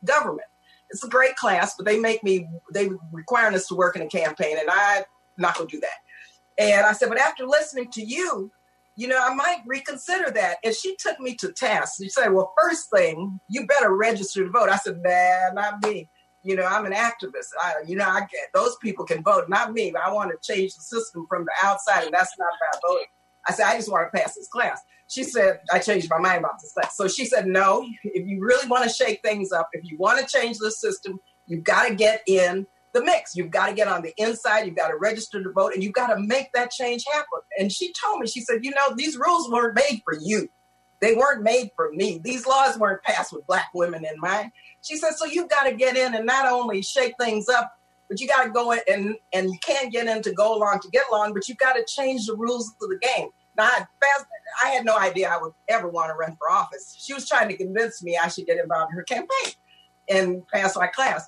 [0.04, 0.48] government.
[0.90, 4.08] It's a great class, but they make me, they require us to work in a
[4.08, 5.04] campaign and I'm
[5.38, 6.62] not going to do that.
[6.62, 8.50] And I said, but after listening to you,
[8.96, 10.58] you know, I might reconsider that.
[10.62, 11.94] And she took me to task.
[12.00, 14.68] She said, well, first thing, you better register to vote.
[14.68, 16.08] I said, nah, not me
[16.44, 17.48] you know, I'm an activist.
[17.60, 19.90] I, you know, I get those people can vote, not me.
[19.90, 23.06] But I want to change the system from the outside, and that's not about voting.
[23.48, 24.80] I said, I just want to pass this class.
[25.08, 26.96] She said, I changed my mind about this class.
[26.96, 30.18] So she said, no, if you really want to shake things up, if you want
[30.18, 33.34] to change the system, you've got to get in the mix.
[33.34, 34.64] You've got to get on the inside.
[34.64, 37.40] You've got to register to vote, and you've got to make that change happen.
[37.58, 40.48] And she told me, she said, you know, these rules weren't made for you.
[41.04, 42.18] They weren't made for me.
[42.24, 44.52] These laws weren't passed with black women in mind.
[44.80, 47.70] She said, so you've got to get in and not only shake things up,
[48.08, 50.80] but you got to go in and, and you can't get in to go along
[50.80, 53.28] to get along, but you've got to change the rules of the game.
[53.54, 54.26] Now, I, fast,
[54.64, 56.96] I had no idea I would ever want to run for office.
[56.98, 59.52] She was trying to convince me I should get involved in her campaign
[60.08, 61.26] and pass my class.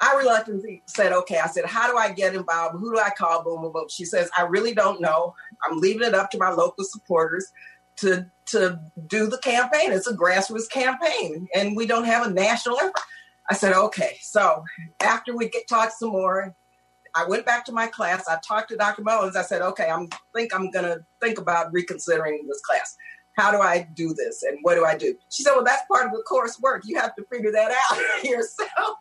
[0.00, 1.38] I reluctantly said, okay.
[1.38, 2.80] I said, how do I get involved?
[2.80, 3.44] Who do I call?
[3.44, 3.86] Boom, boom, boom.
[3.88, 5.36] She says, I really don't know.
[5.64, 7.46] I'm leaving it up to my local supporters
[7.98, 9.92] to to do the campaign.
[9.92, 12.92] It's a grassroots campaign, and we don't have a national effort.
[13.50, 14.18] I said, okay.
[14.20, 14.64] So
[15.00, 16.54] after we get talked some more,
[17.14, 18.26] I went back to my class.
[18.28, 19.02] I talked to Dr.
[19.02, 19.36] Mullins.
[19.36, 22.96] I said, okay, I'm think I'm gonna think about reconsidering this class.
[23.36, 25.14] How do I do this, and what do I do?
[25.30, 26.82] She said, well, that's part of the course work.
[26.84, 28.98] You have to figure that out yourself.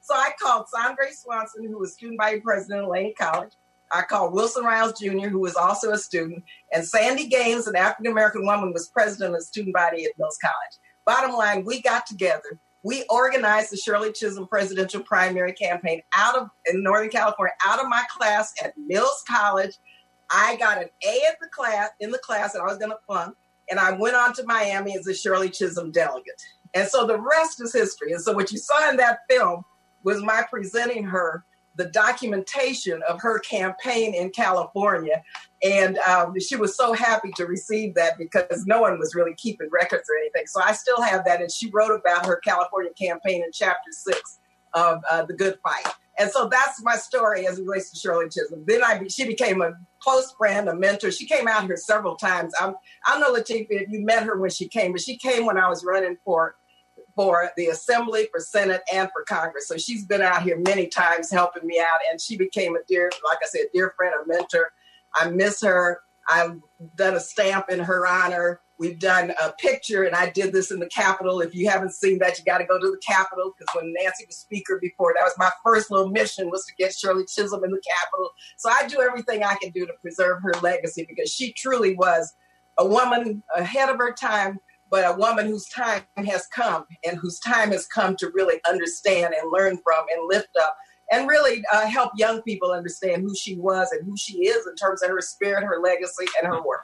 [0.00, 3.52] So I called Sandra Swanson, who was student body president of Laney College.
[3.92, 8.12] I called Wilson Riles Jr., who was also a student, and Sandy Gaines, an African
[8.12, 10.78] American woman, was president of the student body at Mills College.
[11.04, 12.58] Bottom line, we got together.
[12.82, 17.88] We organized the Shirley Chisholm presidential primary campaign out of in Northern California, out of
[17.88, 19.72] my class at Mills College.
[20.30, 22.98] I got an A at the class in the class, and I was going to
[23.06, 23.36] flunk.
[23.70, 26.40] And I went on to Miami as a Shirley Chisholm delegate.
[26.74, 28.12] And so the rest is history.
[28.12, 29.64] And so what you saw in that film
[30.04, 31.44] was my presenting her
[31.78, 35.22] the documentation of her campaign in California.
[35.62, 39.68] And um, she was so happy to receive that because no one was really keeping
[39.72, 40.46] records or anything.
[40.46, 41.40] So I still have that.
[41.40, 44.40] And she wrote about her California campaign in chapter six
[44.74, 45.94] of uh, The Good Fight.
[46.18, 48.64] And so that's my story as it relates to Shirley Chisholm.
[48.66, 51.12] Then I she became a close friend, a mentor.
[51.12, 52.52] She came out here several times.
[52.60, 52.74] I'm,
[53.06, 55.68] I know, Lateefah, if you met her when she came, but she came when I
[55.68, 56.56] was running for
[57.18, 59.66] for the Assembly, for Senate, and for Congress.
[59.66, 63.10] So she's been out here many times helping me out, and she became a dear,
[63.26, 64.70] like I said, dear friend, a mentor.
[65.16, 65.98] I miss her.
[66.30, 66.60] I've
[66.94, 68.60] done a stamp in her honor.
[68.78, 71.40] We've done a picture, and I did this in the Capitol.
[71.40, 74.24] If you haven't seen that, you got to go to the Capitol because when Nancy
[74.24, 77.72] was Speaker before, that was my first little mission was to get Shirley Chisholm in
[77.72, 78.30] the Capitol.
[78.58, 82.32] So I do everything I can do to preserve her legacy because she truly was
[82.78, 87.38] a woman ahead of her time, but a woman whose time has come and whose
[87.40, 90.76] time has come to really understand and learn from and lift up
[91.10, 94.74] and really uh, help young people understand who she was and who she is in
[94.76, 96.82] terms of her spirit, her legacy, and her work.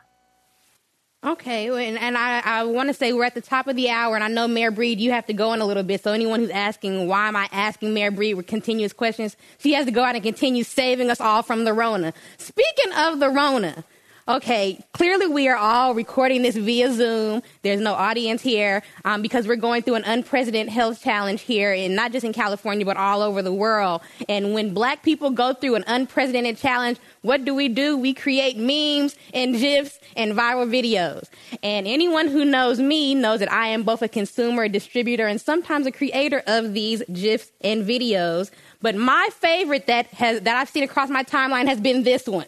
[1.24, 4.14] Okay, and, and I, I want to say we're at the top of the hour,
[4.14, 6.02] and I know Mayor Breed, you have to go in a little bit.
[6.02, 9.86] So anyone who's asking, why am I asking Mayor Breed with continuous questions, she has
[9.86, 12.12] to go out and continue saving us all from the Rona.
[12.36, 13.84] Speaking of the Rona,
[14.26, 17.42] okay, clearly we are all recording this via Zoom.
[17.62, 21.94] There's no audience here um, because we're going through an unprecedented health challenge here, and
[21.94, 24.00] not just in California, but all over the world.
[24.28, 27.96] And when black people go through an unprecedented challenge, what do we do?
[27.96, 31.28] We create memes and GIFs and viral videos.
[31.62, 35.40] And anyone who knows me knows that I am both a consumer, a distributor, and
[35.40, 38.50] sometimes a creator of these GIFs and videos.
[38.80, 42.46] But my favorite that has that I've seen across my timeline has been this one.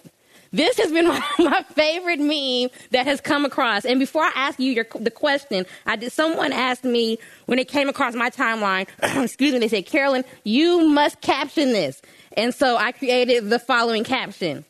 [0.57, 3.85] This has been my, my, favorite meme that has come across.
[3.85, 7.69] And before I ask you your, the question, I did, someone asked me when it
[7.69, 8.89] came across my timeline,
[9.23, 12.01] excuse me, they said, Carolyn, you must caption this.
[12.39, 14.65] And so I created the following caption.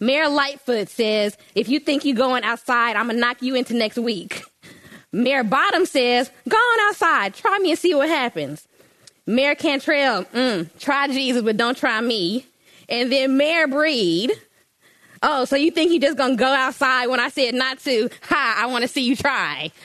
[0.00, 3.74] Mayor Lightfoot says, if you think you're going outside, I'm going to knock you into
[3.74, 4.42] next week.
[5.12, 8.66] Mayor Bottoms says, go on outside, try me and see what happens.
[9.24, 12.44] Mayor Cantrell, mm, try Jesus, but don't try me.
[12.88, 14.32] And then Mayor Breed,
[15.22, 18.08] Oh, so you think you're just gonna go outside when I said not to?
[18.22, 19.70] Hi, I want to see you try.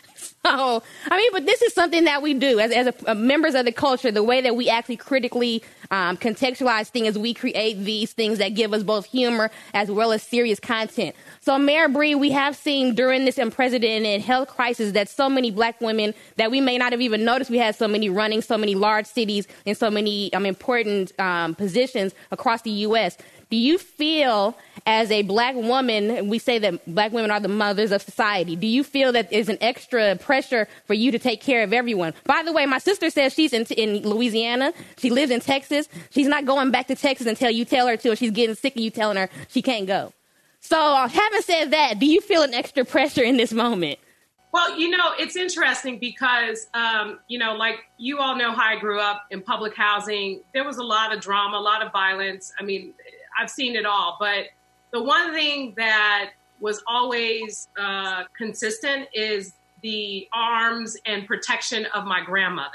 [0.45, 3.56] So, I mean, but this is something that we do as, as a, a members
[3.56, 4.12] of the culture.
[4.12, 8.71] The way that we actually critically um, contextualize things, we create these things that give
[8.71, 11.15] us both humor as well as serious content.
[11.41, 15.82] So, Mayor Breed, we have seen during this unprecedented health crisis that so many black
[15.82, 18.76] women that we may not have even noticed we had so many running so many
[18.76, 23.17] large cities in so many um, important um, positions across the U.S.
[23.50, 27.91] Do you feel, as a black woman, we say that black women are the mothers
[27.91, 28.56] of society.
[28.56, 32.13] Do you feel that there's an extra pressure for you to take care of everyone?
[32.26, 34.74] By the way, my sister says she's in, in Louisiana.
[34.98, 35.89] She lives in Texas.
[36.12, 38.76] She's not going back to Texas until you tell her to, or she's getting sick
[38.76, 40.13] of you telling her she can't go.
[40.60, 44.00] So, having said that, do you feel an extra pressure in this moment?
[44.52, 48.80] Well, you know, it's interesting because, um, you know, like you all know how I
[48.80, 50.41] grew up in public housing.
[50.54, 52.54] There was a lot of drama, a lot of violence.
[52.60, 52.93] I mean,
[53.38, 54.17] I've seen it all.
[54.19, 54.45] But
[54.96, 56.32] the one thing that
[56.62, 62.72] was always uh, consistent is the arms and protection of my grandmother.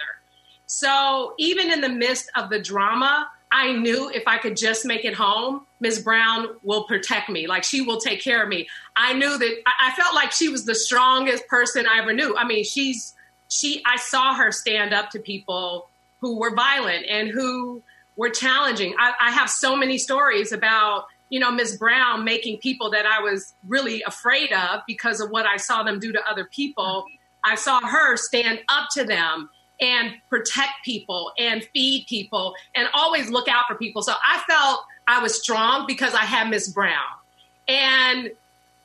[0.66, 5.06] So even in the midst of the drama, I knew if I could just make
[5.06, 6.02] it home, Ms.
[6.02, 7.46] Brown will protect me.
[7.46, 8.68] Like she will take care of me.
[8.94, 12.36] I knew that I felt like she was the strongest person I ever knew.
[12.36, 13.14] I mean, she's
[13.48, 15.88] she I saw her stand up to people
[16.20, 17.82] who were violent and who
[18.14, 18.94] were challenging.
[18.98, 21.78] I, I have so many stories about you know, Ms.
[21.78, 25.98] Brown making people that I was really afraid of because of what I saw them
[25.98, 27.06] do to other people.
[27.44, 29.48] I saw her stand up to them
[29.80, 34.02] and protect people and feed people and always look out for people.
[34.02, 36.72] So I felt I was strong because I had Ms.
[36.72, 36.98] Brown.
[37.66, 38.30] And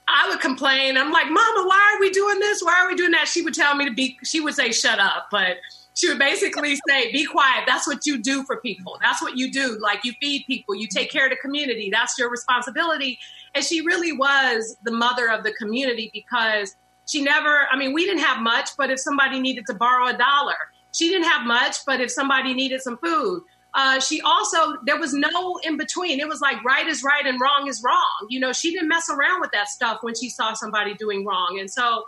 [0.08, 0.97] I would complain.
[0.97, 2.62] I'm like, Mama, why are we doing this?
[2.62, 3.27] Why are we doing that?
[3.27, 5.27] She would tell me to be, she would say, shut up.
[5.31, 5.58] But
[5.95, 7.63] she would basically say, be quiet.
[7.65, 8.97] That's what you do for people.
[9.01, 9.79] That's what you do.
[9.81, 11.89] Like you feed people, you take care of the community.
[11.91, 13.17] That's your responsibility.
[13.55, 16.75] And she really was the mother of the community because
[17.08, 20.17] she never, I mean, we didn't have much, but if somebody needed to borrow a
[20.17, 20.58] dollar,
[20.93, 25.13] she didn't have much, but if somebody needed some food, uh, she also, there was
[25.13, 26.19] no in between.
[26.19, 28.27] It was like right is right and wrong is wrong.
[28.29, 31.58] You know, she didn't mess around with that stuff when she saw somebody doing wrong.
[31.60, 32.05] And so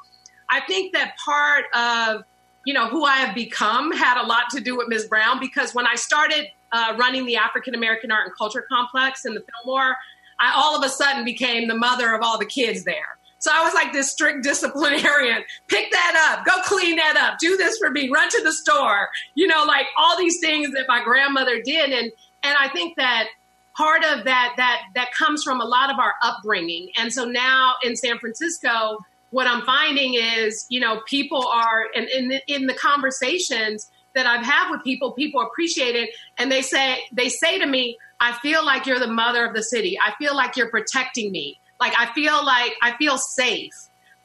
[0.49, 2.23] I think that part of,
[2.67, 5.07] you know, who I have become had a lot to do with Ms.
[5.07, 9.33] Brown because when I started uh, running the African American Art and Culture Complex in
[9.33, 9.95] the Fillmore,
[10.37, 13.17] I all of a sudden became the mother of all the kids there.
[13.39, 15.45] So I was like this strict disciplinarian.
[15.69, 19.07] Pick that up, go clean that up, do this for me, run to the store.
[19.35, 22.11] You know, like all these things that my grandmother did, and
[22.43, 23.27] and I think that
[23.77, 26.89] part of that that that comes from a lot of our upbringing.
[26.97, 32.07] And so now in San Francisco, what I'm finding is, you know, people are, and
[32.09, 36.99] in, in, the conversations that I've had with people, people appreciate it, and they say
[37.11, 39.97] they say to me, "I feel like you're the mother of the city.
[39.99, 41.59] I feel like you're protecting me.
[41.79, 43.73] Like I feel like I feel safe."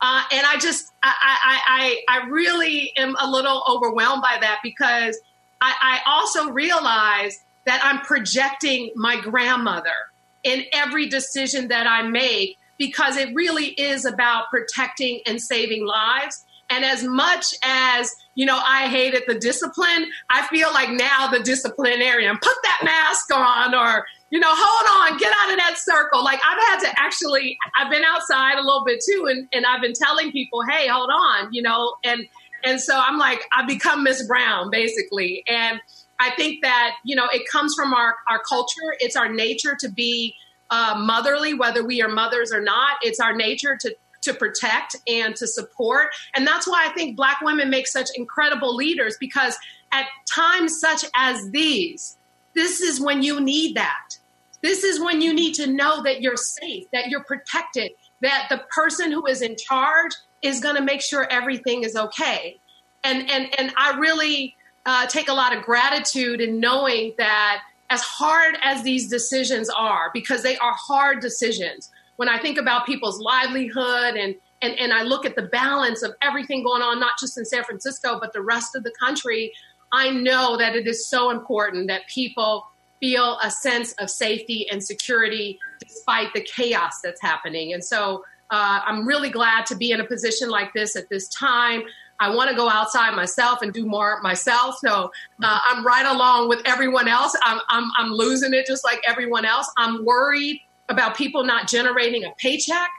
[0.01, 1.61] Uh, and I just, I, I,
[2.09, 5.17] I, I really am a little overwhelmed by that because
[5.61, 9.95] I, I also realize that I'm projecting my grandmother
[10.43, 16.45] in every decision that I make because it really is about protecting and saving lives.
[16.69, 21.39] And as much as, you know, I hated the discipline, I feel like now the
[21.39, 26.25] disciplinarian, put that mask on or, you know, hold on, get out of that circle.
[26.25, 29.81] Like I've had to actually, I've been outside a little bit too, and, and I've
[29.81, 32.27] been telling people, hey, hold on, you know, and
[32.65, 35.45] and so I'm like, I become Miss Brown basically.
[35.47, 35.81] And
[36.19, 38.97] I think that, you know, it comes from our, our culture.
[38.99, 40.35] It's our nature to be
[40.73, 42.97] uh, motherly, whether we are mothers or not.
[43.03, 46.11] It's our nature to to protect and to support.
[46.35, 49.59] And that's why I think Black women make such incredible leaders because
[49.91, 52.17] at times such as these,
[52.55, 54.17] this is when you need that.
[54.63, 58.63] This is when you need to know that you're safe, that you're protected, that the
[58.73, 62.59] person who is in charge is going to make sure everything is okay.
[63.03, 64.55] And and and I really
[64.87, 67.63] uh, take a lot of gratitude in knowing that
[67.93, 71.91] as hard as these decisions are, because they are hard decisions.
[72.17, 74.35] When I think about people's livelihood and
[74.65, 77.65] and, and I look at the balance of everything going on, not just in San
[77.65, 79.53] Francisco, but the rest of the country,
[79.91, 82.65] I know that it is so important that people
[83.01, 87.73] feel a sense of safety and security despite the chaos that's happening.
[87.73, 88.23] And so
[88.53, 91.83] uh, I'm really glad to be in a position like this at this time.
[92.23, 94.77] I want to go outside myself and do more myself.
[94.79, 95.11] So
[95.43, 97.37] uh, I'm right along with everyone else.
[97.43, 99.69] I'm, I'm, I'm losing it just like everyone else.
[99.77, 102.91] I'm worried about people not generating a paycheck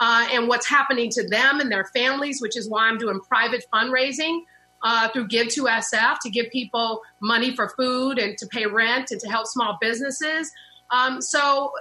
[0.00, 3.66] uh, and what's happening to them and their families, which is why I'm doing private
[3.70, 4.40] fundraising
[4.82, 9.10] uh, through Give to SF to give people money for food and to pay rent
[9.10, 10.50] and to help small businesses.
[10.90, 11.72] Um, so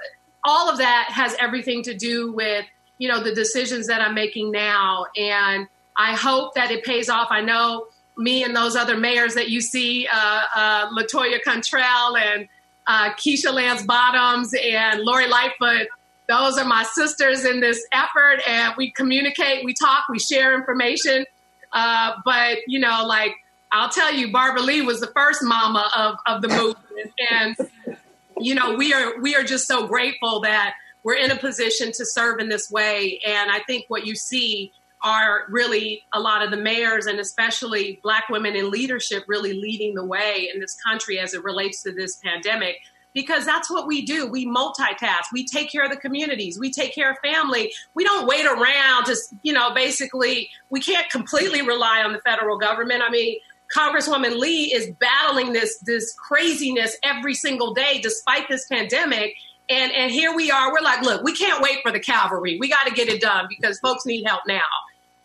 [0.43, 2.65] all of that has everything to do with
[2.97, 5.67] you know the decisions that I'm making now, and
[5.99, 7.27] I hope that it pays off.
[7.29, 7.87] I know
[8.17, 12.47] me and those other mayors that you see, uh, uh, Latoya Cantrell and
[12.87, 15.89] uh, Keisha Lance Bottoms and Lori Lightfoot.
[16.29, 21.25] Those are my sisters in this effort, and we communicate, we talk, we share information.
[21.73, 23.33] Uh, but you know, like
[23.73, 27.99] I'll tell you, Barbara Lee was the first mama of of the movement, and
[28.39, 32.05] you know, we are we are just so grateful that we're in a position to
[32.05, 33.19] serve in this way.
[33.25, 34.71] And I think what you see
[35.01, 39.95] are really a lot of the mayors and especially black women in leadership really leading
[39.95, 42.77] the way in this country as it relates to this pandemic
[43.13, 44.27] because that's what we do.
[44.27, 45.25] We multitask.
[45.33, 46.59] We take care of the communities.
[46.59, 47.71] We take care of family.
[47.93, 52.57] We don't wait around to, you know, basically, we can't completely rely on the federal
[52.57, 53.01] government.
[53.03, 53.37] I mean,
[53.75, 59.35] Congresswoman Lee is battling this this craziness every single day despite this pandemic.
[59.69, 60.71] And and here we are.
[60.71, 62.57] We're like, look, we can't wait for the cavalry.
[62.59, 64.61] We got to get it done because folks need help now.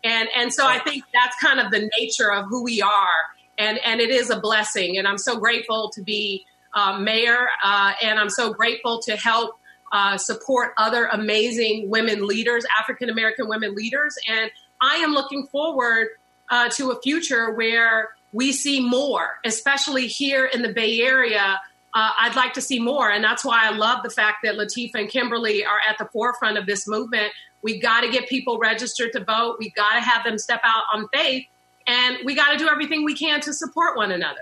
[0.05, 3.25] And and so I think that's kind of the nature of who we are.
[3.57, 4.97] And and it is a blessing.
[4.97, 7.47] And I'm so grateful to be uh, mayor.
[7.63, 9.57] Uh, and I'm so grateful to help
[9.91, 14.15] uh, support other amazing women leaders, African American women leaders.
[14.29, 16.09] And I am looking forward
[16.49, 21.59] uh, to a future where we see more, especially here in the Bay Area.
[21.95, 23.09] Uh, I'd like to see more.
[23.09, 26.57] And that's why I love the fact that Lateefah and Kimberly are at the forefront
[26.57, 27.31] of this movement.
[27.63, 29.55] We've got to get people registered to vote.
[29.59, 31.45] We've got to have them step out on faith.
[31.87, 34.41] And we got to do everything we can to support one another.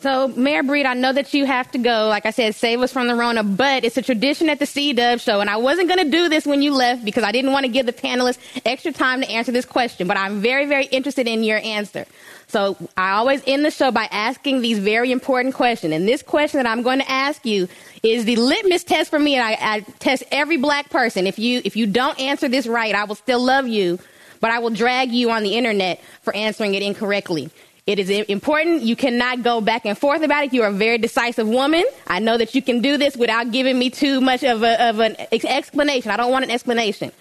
[0.00, 2.08] So, Mayor Breed, I know that you have to go.
[2.08, 4.92] Like I said, save us from the Rona, but it's a tradition at the C
[4.92, 7.52] Dub show, and I wasn't going to do this when you left because I didn't
[7.52, 10.86] want to give the panelists extra time to answer this question, but I'm very, very
[10.86, 12.04] interested in your answer.
[12.46, 15.92] So, I always end the show by asking these very important questions.
[15.92, 17.68] And this question that I'm going to ask you
[18.02, 21.26] is the litmus test for me, and I, I test every black person.
[21.26, 23.98] If you, if you don't answer this right, I will still love you,
[24.40, 27.50] but I will drag you on the internet for answering it incorrectly.
[27.86, 28.82] It is important.
[28.82, 30.54] You cannot go back and forth about it.
[30.54, 31.84] You are a very decisive woman.
[32.06, 35.00] I know that you can do this without giving me too much of, a, of
[35.00, 36.10] an explanation.
[36.10, 37.12] I don't want an explanation.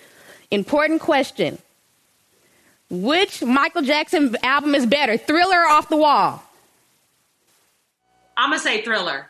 [0.51, 1.57] Important question.
[2.89, 6.43] Which Michael Jackson album is better, Thriller or Off the Wall?
[8.37, 9.27] I'm to say Thriller.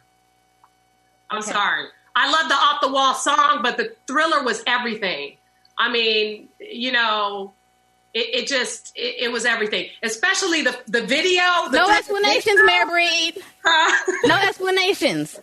[1.30, 1.52] I'm okay.
[1.52, 1.86] sorry.
[2.16, 5.38] I love the Off the Wall song, but the Thriller was everything.
[5.78, 7.54] I mean, you know,
[8.14, 11.42] it, it just it, it, was everything, especially the the video.
[11.72, 13.38] The no explanations, Mayor Breed.
[14.26, 15.40] no explanations.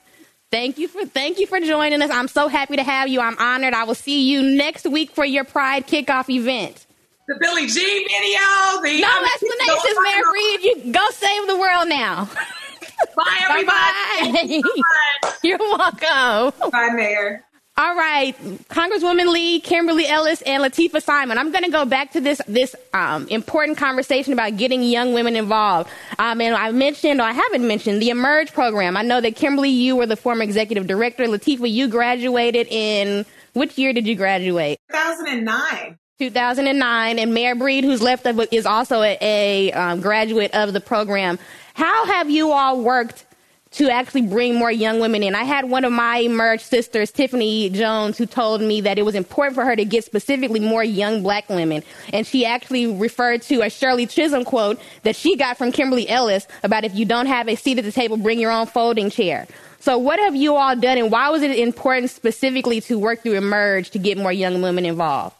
[0.53, 2.11] Thank you for thank you for joining us.
[2.11, 3.21] I'm so happy to have you.
[3.21, 3.75] I'm honored.
[3.75, 6.87] I will see you next week for your Pride kickoff event.
[7.31, 8.83] The Billie Jean video.
[8.83, 10.62] The no explanations, Mayor Breed.
[10.64, 12.24] You go save the world now.
[13.16, 14.62] Bye, everybody.
[14.62, 15.37] Bye-bye.
[15.45, 16.70] You're welcome.
[16.72, 17.45] Bye, Mayor.
[17.76, 18.37] All right,
[18.68, 21.39] Congresswoman Lee, Kimberly Ellis, and Lateefah Simon.
[21.39, 25.37] I'm going to go back to this this um, important conversation about getting young women
[25.37, 25.89] involved.
[26.18, 28.97] Um, and I mentioned, or I haven't mentioned, the Emerge program.
[28.97, 31.26] I know that Kimberly, you were the former executive director.
[31.26, 34.81] Lateefah, you graduated in which year did you graduate?
[34.91, 35.97] 2009.
[36.21, 41.39] 2009, and Mayor Breed, who's left, is also a, a um, graduate of the program.
[41.73, 43.25] How have you all worked
[43.73, 45.35] to actually bring more young women in.
[45.35, 49.14] I had one of my Emerge sisters, Tiffany Jones, who told me that it was
[49.14, 51.85] important for her to get specifically more young black women.
[52.12, 56.49] And she actually referred to a Shirley Chisholm quote that she got from Kimberly Ellis
[56.64, 59.47] about if you don't have a seat at the table, bring your own folding chair.
[59.79, 63.35] So what have you all done and why was it important specifically to work through
[63.35, 65.37] Emerge to get more young women involved?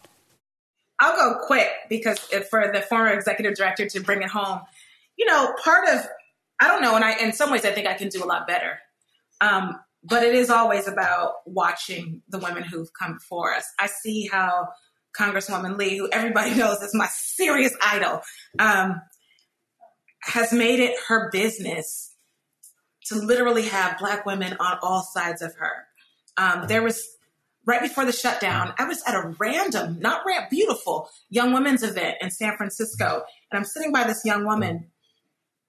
[1.01, 4.61] I'll go quick because for the former executive director to bring it home,
[5.17, 6.07] you know, part of
[6.61, 8.47] I don't know, and I in some ways I think I can do a lot
[8.47, 8.79] better.
[9.41, 13.65] Um, but it is always about watching the women who've come before us.
[13.79, 14.69] I see how
[15.19, 18.21] Congresswoman Lee, who everybody knows is my serious idol,
[18.59, 19.01] um,
[20.21, 22.15] has made it her business
[23.05, 25.87] to literally have Black women on all sides of her.
[26.37, 27.03] Um, there was
[27.65, 32.17] right before the shutdown, I was at a random, not random, beautiful young women's event
[32.21, 34.91] in San Francisco, and I'm sitting by this young woman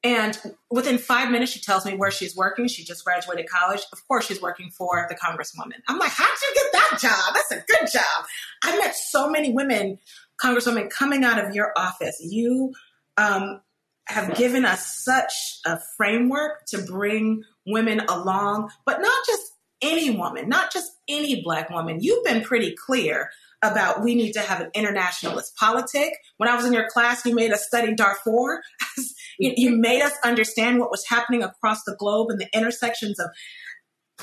[0.05, 0.37] and
[0.69, 2.67] within five minutes, she tells me where she's working.
[2.67, 3.83] She just graduated college.
[3.93, 5.77] Of course, she's working for the congresswoman.
[5.89, 7.35] I'm like, how'd you get that job?
[7.35, 8.27] That's a good job.
[8.65, 9.99] I met so many women,
[10.43, 12.19] congresswomen, coming out of your office.
[12.21, 12.73] You
[13.17, 13.61] um,
[14.07, 20.49] have given us such a framework to bring women along, but not just any woman,
[20.49, 21.99] not just any Black woman.
[22.01, 23.31] You've been pretty clear
[23.63, 26.13] about we need to have an internationalist politic.
[26.37, 28.61] When I was in your class, you made us study Darfur.
[29.39, 33.31] you, you made us understand what was happening across the globe and the intersections of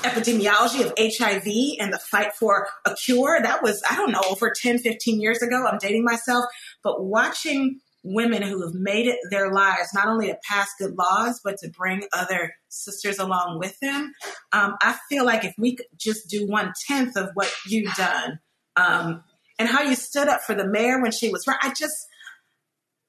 [0.02, 3.40] epidemiology of HIV and the fight for a cure.
[3.42, 5.66] That was, I don't know, over 10, 15 years ago.
[5.66, 6.44] I'm dating myself.
[6.82, 11.40] But watching women who have made it their lives, not only to pass good laws,
[11.44, 14.12] but to bring other sisters along with them,
[14.52, 18.40] um, I feel like if we could just do one tenth of what you've done,
[18.76, 19.22] um,
[19.58, 21.58] and how you stood up for the mayor when she was right.
[21.60, 21.94] I just,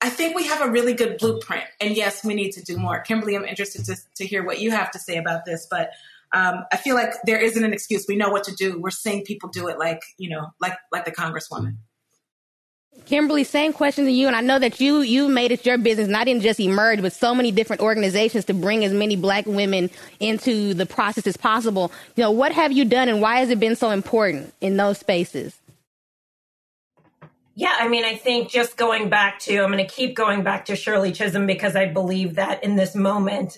[0.01, 1.63] I think we have a really good blueprint.
[1.79, 2.99] And yes, we need to do more.
[2.99, 5.91] Kimberly, I'm interested to, to hear what you have to say about this, but
[6.33, 8.05] um, I feel like there isn't an excuse.
[8.07, 8.79] We know what to do.
[8.81, 11.77] We're seeing people do it like, you know, like, like the Congresswoman.
[13.05, 16.07] Kimberly, same question to you, and I know that you you made it your business
[16.07, 19.89] not in just emerge, but so many different organizations to bring as many Black women
[20.19, 21.91] into the process as possible.
[22.15, 24.97] You know, what have you done, and why has it been so important in those
[24.97, 25.57] spaces?
[27.55, 30.65] Yeah, I mean, I think just going back to, I'm going to keep going back
[30.65, 33.57] to Shirley Chisholm because I believe that in this moment,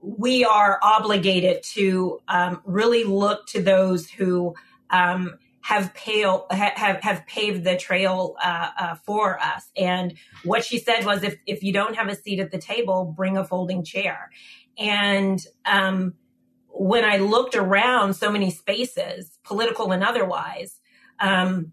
[0.00, 4.54] we are obligated to um, really look to those who
[4.90, 9.70] um, have, pale, have, have paved the trail uh, uh, for us.
[9.76, 13.14] And what she said was, if, if you don't have a seat at the table,
[13.16, 14.30] bring a folding chair.
[14.76, 16.14] And um,
[16.68, 20.80] when I looked around so many spaces, political and otherwise,
[21.20, 21.72] um,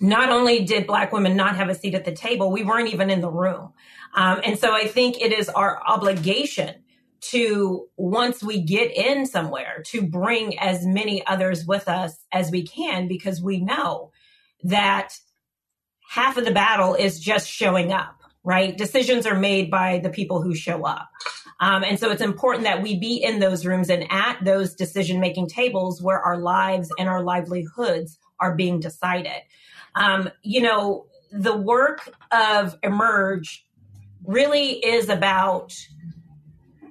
[0.00, 3.10] not only did Black women not have a seat at the table, we weren't even
[3.10, 3.72] in the room.
[4.14, 6.82] Um, and so I think it is our obligation
[7.20, 12.62] to, once we get in somewhere, to bring as many others with us as we
[12.62, 14.10] can, because we know
[14.62, 15.14] that
[16.08, 18.76] half of the battle is just showing up, right?
[18.76, 21.08] Decisions are made by the people who show up.
[21.60, 25.20] Um, and so it's important that we be in those rooms and at those decision
[25.20, 29.42] making tables where our lives and our livelihoods are being decided.
[29.94, 33.66] Um, you know, the work of Emerge
[34.24, 35.74] really is about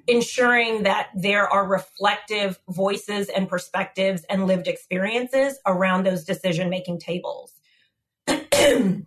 [0.10, 7.00] ensuring that there are reflective voices and perspectives and lived experiences around those decision making
[7.00, 7.54] tables.
[8.28, 9.06] and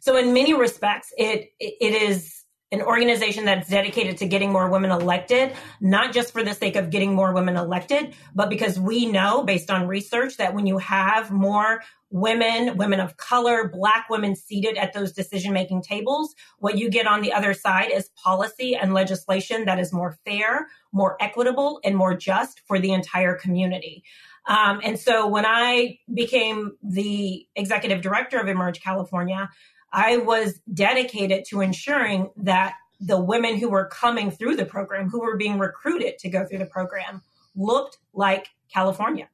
[0.00, 2.39] so in many respects it it is
[2.72, 6.90] an organization that's dedicated to getting more women elected, not just for the sake of
[6.90, 11.32] getting more women elected, but because we know based on research that when you have
[11.32, 16.90] more women, women of color, black women seated at those decision making tables, what you
[16.90, 21.80] get on the other side is policy and legislation that is more fair, more equitable,
[21.84, 24.04] and more just for the entire community.
[24.46, 29.50] Um, and so when I became the executive director of Emerge California,
[29.92, 35.20] I was dedicated to ensuring that the women who were coming through the program, who
[35.20, 37.22] were being recruited to go through the program,
[37.56, 39.28] looked like California.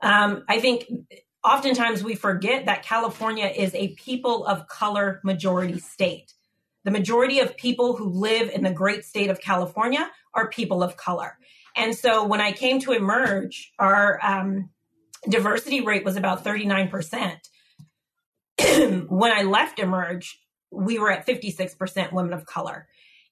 [0.00, 0.84] Um, I think
[1.44, 6.34] oftentimes we forget that California is a people of color majority state.
[6.84, 10.96] The majority of people who live in the great state of California are people of
[10.96, 11.38] color.
[11.76, 14.70] And so when I came to Emerge, our um,
[15.28, 17.36] diversity rate was about 39%.
[19.08, 20.40] when I left Emerge,
[20.70, 22.88] we were at 56% women of color.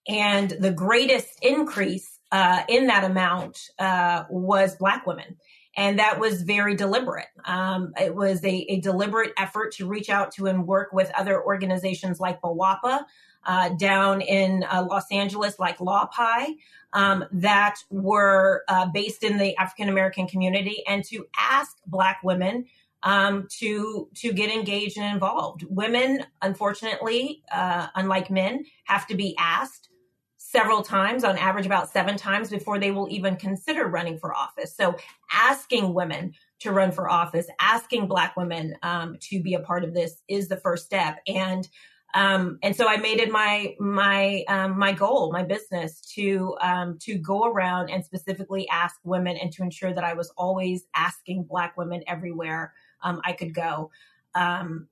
[0.08, 5.36] And the greatest increase uh, in that amount uh, was Black women.
[5.76, 7.28] And that was very deliberate.
[7.44, 11.42] Um, it was a, a, deliberate effort to reach out to and work with other
[11.42, 13.04] organizations like BWOPA
[13.46, 16.56] uh, down in uh, Los Angeles, like LawPi,
[16.92, 22.66] um, that were uh, based in the African American community, and to ask Black women
[23.02, 25.64] um, to to get engaged and involved.
[25.68, 29.88] Women, unfortunately, uh, unlike men, have to be asked
[30.36, 34.74] several times, on average about seven times before they will even consider running for office.
[34.74, 34.96] So
[35.32, 39.94] asking women to run for office, asking Black women um, to be a part of
[39.94, 41.20] this is the first step.
[41.28, 41.68] And
[42.14, 46.98] um, and so I made it my my um, my goal, my business to um,
[47.02, 51.44] to go around and specifically ask women and to ensure that I was always asking
[51.44, 52.72] Black women everywhere
[53.02, 53.90] um, I could go.
[54.34, 54.88] Um,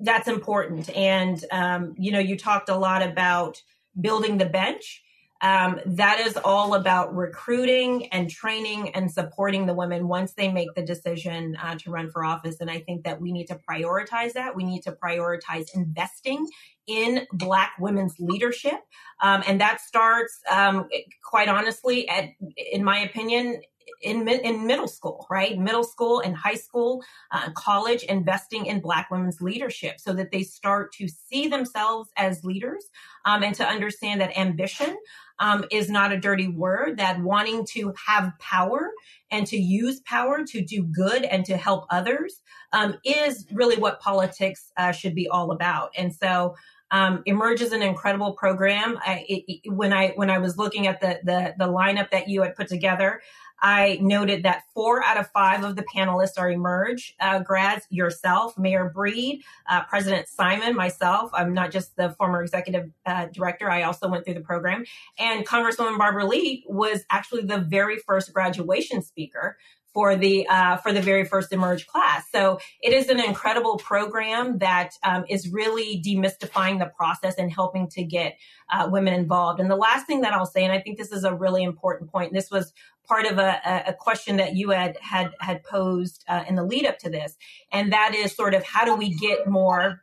[0.00, 0.90] that's important.
[0.90, 3.62] And um, you know, you talked a lot about
[4.00, 5.02] building the bench.
[5.40, 10.74] Um, that is all about recruiting and training and supporting the women once they make
[10.74, 12.56] the decision uh, to run for office.
[12.60, 14.56] And I think that we need to prioritize that.
[14.56, 16.48] We need to prioritize investing
[16.88, 18.80] in Black women's leadership.
[19.22, 20.88] Um, and that starts, um,
[21.22, 22.30] quite honestly, at,
[22.72, 23.62] in my opinion,
[24.02, 25.58] in in middle school, right?
[25.58, 30.42] Middle school and high school, uh, college, investing in Black women's leadership so that they
[30.42, 32.86] start to see themselves as leaders
[33.24, 34.96] um, and to understand that ambition
[35.38, 36.98] um, is not a dirty word.
[36.98, 38.90] That wanting to have power
[39.30, 42.40] and to use power to do good and to help others
[42.72, 45.90] um, is really what politics uh, should be all about.
[45.96, 46.54] And so.
[46.90, 48.98] Um, Emerge is an incredible program.
[49.04, 52.40] I, it, when I when I was looking at the, the the lineup that you
[52.40, 53.20] had put together,
[53.60, 58.56] I noted that four out of five of the panelists are Emerge uh, grads, yourself,
[58.56, 61.30] Mayor Breed, uh, President Simon, myself.
[61.32, 64.84] I'm not just the former executive uh, director, I also went through the program.
[65.18, 69.56] And Congresswoman Barbara Lee was actually the very first graduation speaker
[69.94, 72.24] for the uh, for the very first emerge class.
[72.30, 77.88] So it is an incredible program that um, is really demystifying the process and helping
[77.90, 78.36] to get
[78.70, 79.60] uh, women involved.
[79.60, 82.10] And the last thing that i'll say and i think this is a really important
[82.10, 82.72] point this was
[83.08, 86.86] part of a, a question that you had had had posed uh, in the lead
[86.86, 87.36] up to this,
[87.72, 90.02] and that is sort of how do we get more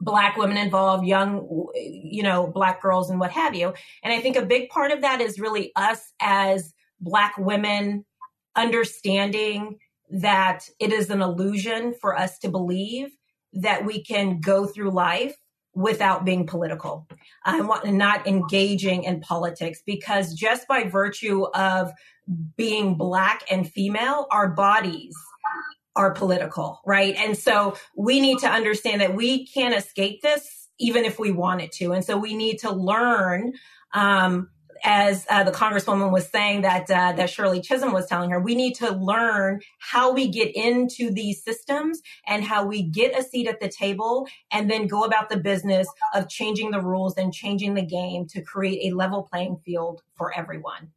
[0.00, 3.72] black women involved young you know black girls and what have you.
[4.02, 8.04] And i think a big part of that is really us as black women
[8.56, 9.78] understanding
[10.10, 13.08] that it is an illusion for us to believe
[13.52, 15.34] that we can go through life
[15.74, 17.06] without being political
[17.46, 21.92] I'm not engaging in politics because just by virtue of
[22.56, 25.14] being black and female, our bodies
[25.94, 27.14] are political, right?
[27.16, 31.72] And so we need to understand that we can't escape this even if we wanted
[31.72, 31.92] to.
[31.92, 33.52] And so we need to learn
[33.94, 34.50] um,
[34.84, 38.54] as uh, the congresswoman was saying that uh, that Shirley Chisholm was telling her, we
[38.54, 43.48] need to learn how we get into these systems and how we get a seat
[43.48, 47.74] at the table, and then go about the business of changing the rules and changing
[47.74, 50.90] the game to create a level playing field for everyone.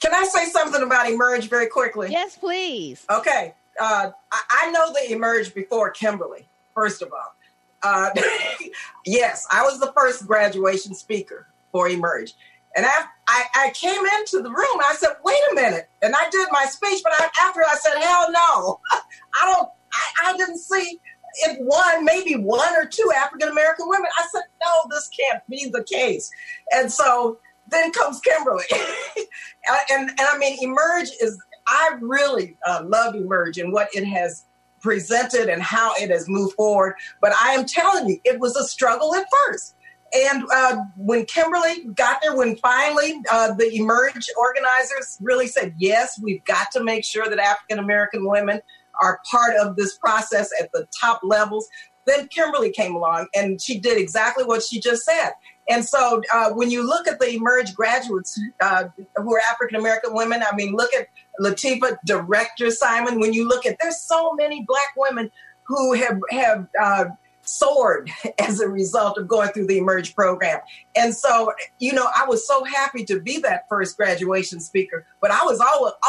[0.00, 2.08] Can I say something about Emerge very quickly?
[2.10, 3.04] Yes, please.
[3.10, 3.54] Okay.
[3.80, 7.34] Uh, I, I, know they emerge before Kimberly, first of all.
[7.82, 8.10] Uh,
[9.06, 12.34] yes, I was the first graduation speaker for Emerge.
[12.78, 15.90] And I, I, I, came into the room I said, wait a minute.
[16.00, 18.80] And I did my speech, but I, after I said, hell no.
[19.34, 21.00] I don't, I, I didn't see
[21.40, 24.06] if one, maybe one or two African American women.
[24.16, 26.30] I said, no, this can't be the case.
[26.72, 28.62] And so then comes Kimberly.
[29.90, 34.44] and, and I mean, Emerge is, I really uh, love Emerge and what it has
[34.80, 36.94] presented and how it has moved forward.
[37.20, 39.74] But I am telling you, it was a struggle at first.
[40.12, 46.18] And uh, when Kimberly got there, when finally uh, the Emerge organizers really said, yes,
[46.22, 48.60] we've got to make sure that African American women
[49.00, 51.68] are part of this process at the top levels,
[52.06, 55.32] then Kimberly came along and she did exactly what she just said.
[55.68, 58.84] And so uh, when you look at the Emerge graduates uh,
[59.16, 61.08] who are African American women, I mean, look at
[61.40, 63.20] Lateefah, Director Simon.
[63.20, 65.30] When you look at, there's so many Black women
[65.64, 67.04] who have have uh,
[67.48, 70.60] soared as a result of going through the Emerge program.
[70.96, 75.30] And so, you know, I was so happy to be that first graduation speaker, but
[75.30, 75.60] I was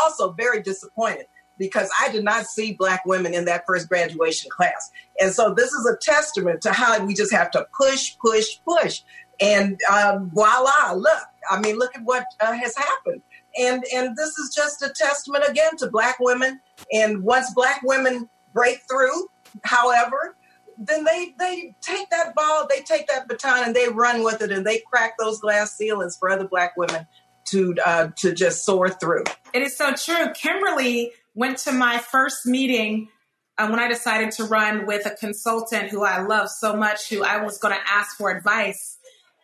[0.01, 1.27] also very disappointed
[1.57, 4.91] because I did not see Black women in that first graduation class.
[5.19, 9.01] And so, this is a testament to how we just have to push, push, push.
[9.41, 13.21] And um, voila, look, I mean, look at what uh, has happened.
[13.57, 16.59] and and this is just a testament again to black women.
[16.91, 19.29] And once black women break through,
[19.63, 20.35] however,
[20.79, 24.51] then they they take that ball, they take that baton, and they run with it,
[24.51, 27.05] and they crack those glass ceilings for other black women
[27.47, 29.25] to uh, to just soar through.
[29.53, 30.31] It is so true.
[30.33, 33.09] Kimberly went to my first meeting
[33.57, 37.23] uh, when I decided to run with a consultant who I love so much, who
[37.23, 38.97] I was going to ask for advice,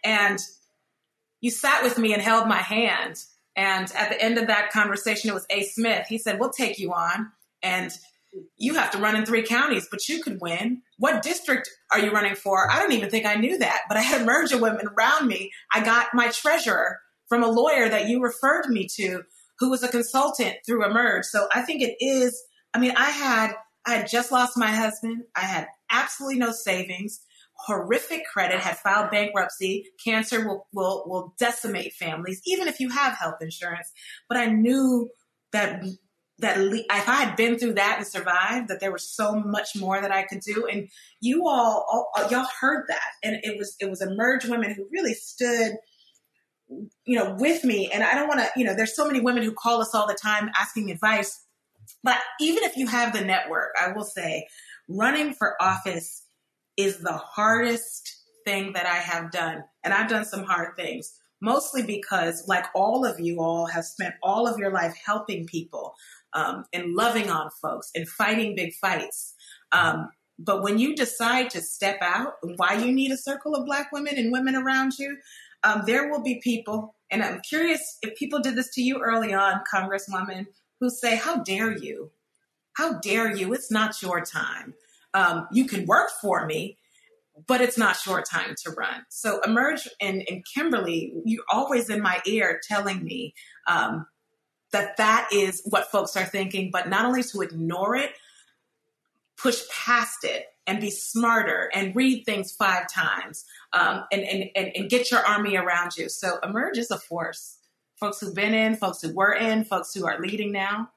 [0.04, 0.40] and
[1.42, 3.24] you sat with me and held my hand.
[3.58, 5.64] And at the end of that conversation, it was A.
[5.64, 6.08] Smith.
[6.08, 7.32] He said, "We'll take you on."
[7.62, 7.92] And
[8.58, 10.82] you have to run in three counties, but you could win.
[10.98, 12.70] What district are you running for?
[12.72, 15.28] I don't even think I knew that, but I had a merge of women around
[15.28, 15.52] me.
[15.74, 19.24] I got my treasurer from a lawyer that you referred me to
[19.60, 21.26] who was a consultant through Emerge.
[21.26, 23.54] So I think it is, I mean, I had,
[23.86, 25.24] I had just lost my husband.
[25.36, 27.22] I had absolutely no savings,
[27.54, 29.86] horrific credit, had filed bankruptcy.
[30.04, 33.92] Cancer will, will, will decimate families, even if you have health insurance.
[34.28, 35.10] But I knew
[35.54, 35.84] that
[36.40, 40.02] that if I had been through that and survived, that there was so much more
[40.02, 40.68] that I could do.
[40.68, 40.90] And
[41.22, 45.14] you all, all y'all heard that, and it was it was emerge women who really
[45.14, 45.74] stood,
[47.06, 47.90] you know, with me.
[47.94, 50.08] And I don't want to, you know, there's so many women who call us all
[50.08, 51.42] the time asking advice.
[52.04, 54.48] But even if you have the network, I will say,
[54.90, 56.24] running for office
[56.76, 61.84] is the hardest thing that I have done, and I've done some hard things mostly
[61.84, 65.96] because, like all of you all, have spent all of your life helping people
[66.36, 69.34] um, and loving on folks and fighting big fights.
[69.72, 73.92] Um, but when you decide to step out, why you need a circle of Black
[73.92, 75.18] women and women around you,
[75.64, 79.34] um, there will be people, and I'm curious if people did this to you early
[79.34, 80.48] on, Congresswoman,
[80.80, 82.12] who say, How dare you?
[82.74, 83.54] How dare you?
[83.54, 84.74] It's not your time.
[85.14, 86.78] Um, you can work for me,
[87.48, 89.06] but it's not your time to run.
[89.10, 93.34] So Emerge and, and Kimberly, you're always in my ear telling me,
[93.68, 94.06] um,
[94.76, 98.12] that that is what folks are thinking, but not only to ignore it,
[99.38, 104.72] push past it and be smarter and read things five times um, and, and, and,
[104.76, 106.10] and get your army around you.
[106.10, 107.58] So emerge is a force.
[108.00, 110.90] Folks who've been in, folks who were in, folks who are leading now.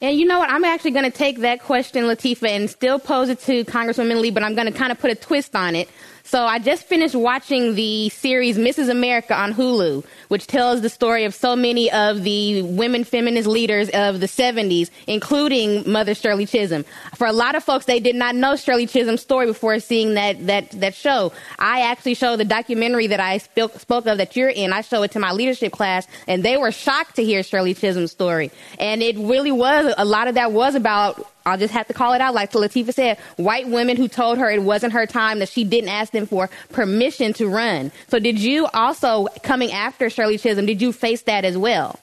[0.00, 0.50] And you know what?
[0.50, 4.30] I'm actually going to take that question, Lateefah, and still pose it to Congresswoman Lee,
[4.30, 5.88] but I'm going to kind of put a twist on it.
[6.28, 8.90] So I just finished watching the series Mrs.
[8.90, 13.88] America on Hulu, which tells the story of so many of the women feminist leaders
[13.94, 16.84] of the 70s, including Mother Shirley Chisholm.
[17.14, 20.46] For a lot of folks, they did not know Shirley Chisholm's story before seeing that,
[20.48, 21.32] that, that show.
[21.58, 24.74] I actually show the documentary that I spoke, spoke of that you're in.
[24.74, 28.12] I show it to my leadership class, and they were shocked to hear Shirley Chisholm's
[28.12, 28.50] story.
[28.78, 32.12] And it really was, a lot of that was about I'll just have to call
[32.14, 32.34] it out.
[32.34, 35.90] Like Lateefah said, white women who told her it wasn't her time, that she didn't
[35.90, 37.90] ask them for permission to run.
[38.08, 41.98] So did you also, coming after Shirley Chisholm, did you face that as well?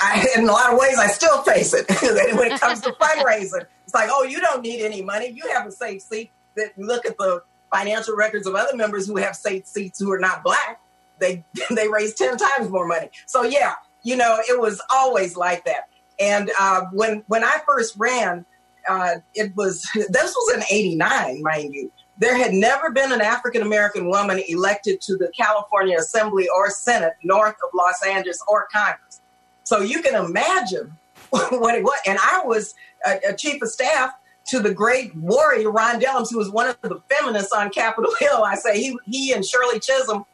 [0.00, 1.86] I, in a lot of ways, I still face it.
[2.36, 5.30] when it comes to fundraising, it's like, oh, you don't need any money.
[5.30, 6.30] You have a safe seat.
[6.56, 10.18] That look at the financial records of other members who have safe seats who are
[10.18, 10.80] not black.
[11.20, 13.10] They they raise ten times more money.
[13.26, 15.88] So yeah, you know, it was always like that.
[16.20, 18.44] And uh, when when I first ran,
[18.88, 21.90] uh, it was this was in '89, mind you.
[22.20, 27.14] There had never been an African American woman elected to the California Assembly or Senate
[27.22, 29.20] north of Los Angeles or Congress.
[29.62, 30.96] So you can imagine
[31.30, 32.00] what it was.
[32.06, 32.74] And I was
[33.06, 34.12] a, a chief of staff
[34.48, 38.42] to the great warrior Ron Dellums, who was one of the feminists on Capitol Hill.
[38.42, 40.24] I say he, he and Shirley Chisholm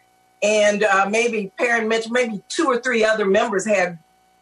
[0.42, 3.98] and uh, maybe Parren Mitchell, maybe two or three other members had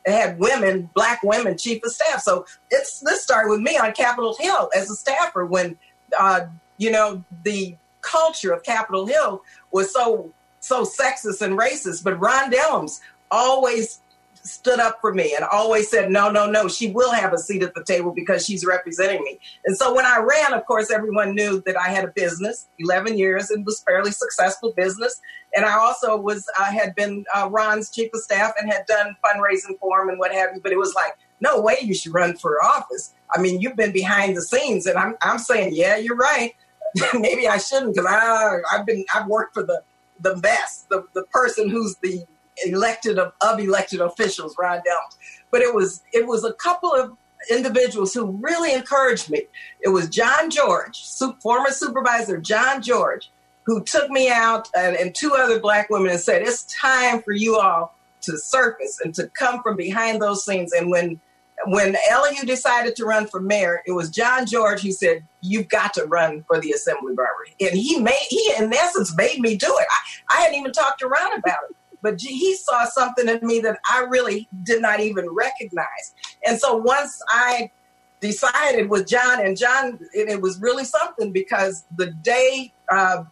[0.07, 2.21] had women, black women, chief of staff.
[2.21, 5.77] So it's this started with me on Capitol Hill as a staffer when,
[6.19, 6.47] uh,
[6.77, 12.05] you know, the culture of Capitol Hill was so so sexist and racist.
[12.05, 13.01] But Ron Dellums
[13.31, 14.01] always
[14.43, 17.63] stood up for me and always said, no, no, no, she will have a seat
[17.63, 19.39] at the table because she's representing me.
[19.65, 23.17] And so when I ran, of course, everyone knew that I had a business, 11
[23.17, 25.21] years, and was fairly successful business.
[25.55, 28.85] And I also was, I uh, had been uh, Ron's chief of staff and had
[28.87, 30.61] done fundraising for him and what have you.
[30.61, 33.15] But it was like, no way you should run for office.
[33.35, 34.87] I mean, you've been behind the scenes.
[34.87, 36.55] And I'm, I'm saying, yeah, you're right.
[37.15, 38.07] Maybe I shouldn't because
[38.73, 39.83] I've been, I've worked for the,
[40.21, 42.25] the best, the, the person who's the
[42.67, 45.17] elected of, of elected officials, Ron Dellums.
[45.51, 47.17] But it was it was a couple of
[47.51, 49.43] individuals who really encouraged me.
[49.81, 51.05] It was John George,
[51.43, 53.31] former supervisor John George,
[53.65, 57.33] who took me out and, and two other black women and said, "It's time for
[57.33, 61.21] you all to surface and to come from behind those scenes." And when
[61.67, 65.95] when Elihu decided to run for mayor, it was John George who said, "You've got
[65.95, 69.67] to run for the assembly, Barbara." And he made he in essence made me do
[69.79, 69.87] it.
[69.91, 71.77] I, I hadn't even talked to Ron about it.
[72.03, 76.15] But he saw something in me that I really did not even recognize.
[76.45, 77.71] And so once I
[78.21, 83.25] decided with John, and John, it, was really something because the day uh,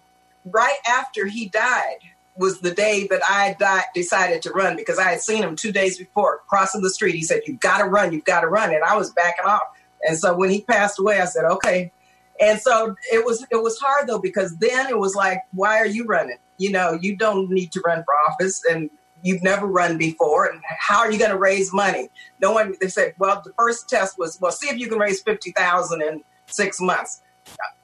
[0.45, 1.99] right after he died
[2.37, 3.55] was the day that I
[3.95, 7.14] decided to run because I had seen him two days before crossing the street.
[7.14, 8.73] He said, You've got to run, you've got to run.
[8.73, 9.62] And I was backing off.
[10.09, 11.93] And so when he passed away, I said, Okay.
[12.41, 15.86] And so it was it was hard though because then it was like, why are
[15.86, 16.38] you running?
[16.59, 18.91] You know, you don't need to run for office, and
[19.22, 20.47] you've never run before.
[20.47, 22.09] And how are you going to raise money?
[22.41, 25.20] No one they said well the first test was well see if you can raise
[25.22, 27.22] 50000 in six months.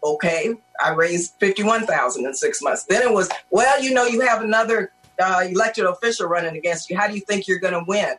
[0.02, 2.84] Okay i raised 51000 in six months.
[2.84, 6.96] Then it was well you know you have another uh, elected official running against you.
[6.96, 8.14] How do you think you're going to win?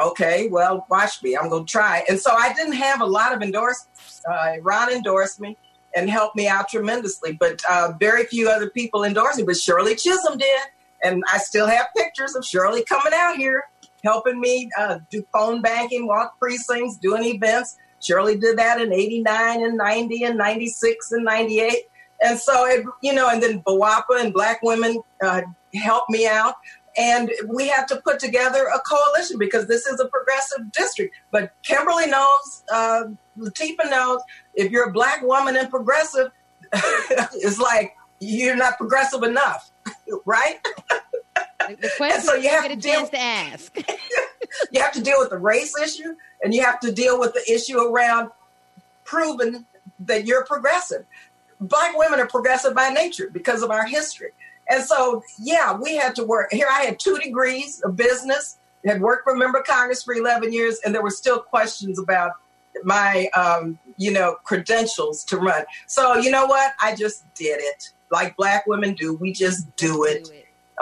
[0.00, 1.36] Okay well watch me.
[1.36, 2.04] I'm going to try.
[2.08, 5.56] And so i didn't have a lot of endorsements uh, ron endorsed me
[5.94, 9.94] and helped me out tremendously but uh, very few other people endorsed me but shirley
[9.94, 10.60] chisholm did
[11.02, 13.64] and I still have pictures of Shirley coming out here,
[14.04, 17.76] helping me uh, do phone banking, walk precincts, doing events.
[18.00, 21.74] Shirley did that in 89 and 90 and 96 and 98.
[22.22, 25.42] And so, it, you know, and then BWOPA and Black women uh,
[25.74, 26.54] helped me out.
[26.98, 31.14] And we have to put together a coalition because this is a progressive district.
[31.30, 33.04] But Kimberly knows, uh,
[33.38, 34.20] Lateefah knows,
[34.54, 36.32] if you're a Black woman and progressive,
[36.72, 39.70] it's like you're not progressive enough,
[40.24, 40.58] right?
[41.68, 43.76] The question so you have to deal, to ask.
[44.72, 47.52] you have to deal with the race issue, and you have to deal with the
[47.52, 48.30] issue around
[49.04, 49.64] proving
[50.00, 51.04] that you're progressive.
[51.60, 54.30] Black women are progressive by nature because of our history.
[54.68, 56.52] And so, yeah, we had to work.
[56.52, 60.78] Here, I had two degrees of business, had worked for member Congress for 11 years,
[60.84, 62.32] and there were still questions about
[62.84, 65.64] my, um, you know, credentials to run.
[65.86, 66.74] So, you know what?
[66.80, 69.14] I just did it like Black women do.
[69.14, 70.30] We just do it.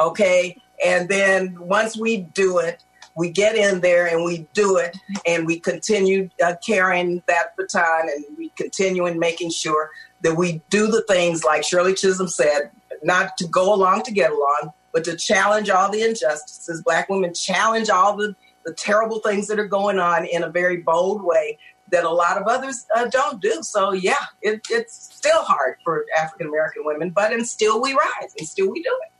[0.00, 0.56] Okay.
[0.84, 2.82] And then once we do it,
[3.16, 8.10] we get in there and we do it and we continue uh, carrying that baton
[8.14, 9.90] and we continue in making sure
[10.22, 12.70] that we do the things like Shirley Chisholm said,
[13.02, 16.82] not to go along to get along, but to challenge all the injustices.
[16.82, 20.78] Black women challenge all the, the terrible things that are going on in a very
[20.78, 21.58] bold way
[21.90, 23.62] that a lot of others uh, don't do.
[23.62, 28.34] So, yeah, it, it's still hard for African American women, but and still we rise
[28.38, 29.12] and still we do it.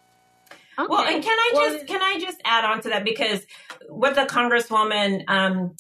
[0.79, 0.87] Okay.
[0.89, 3.47] Well, and can I just well, can I just add on to that because
[3.89, 5.75] what the congresswoman um,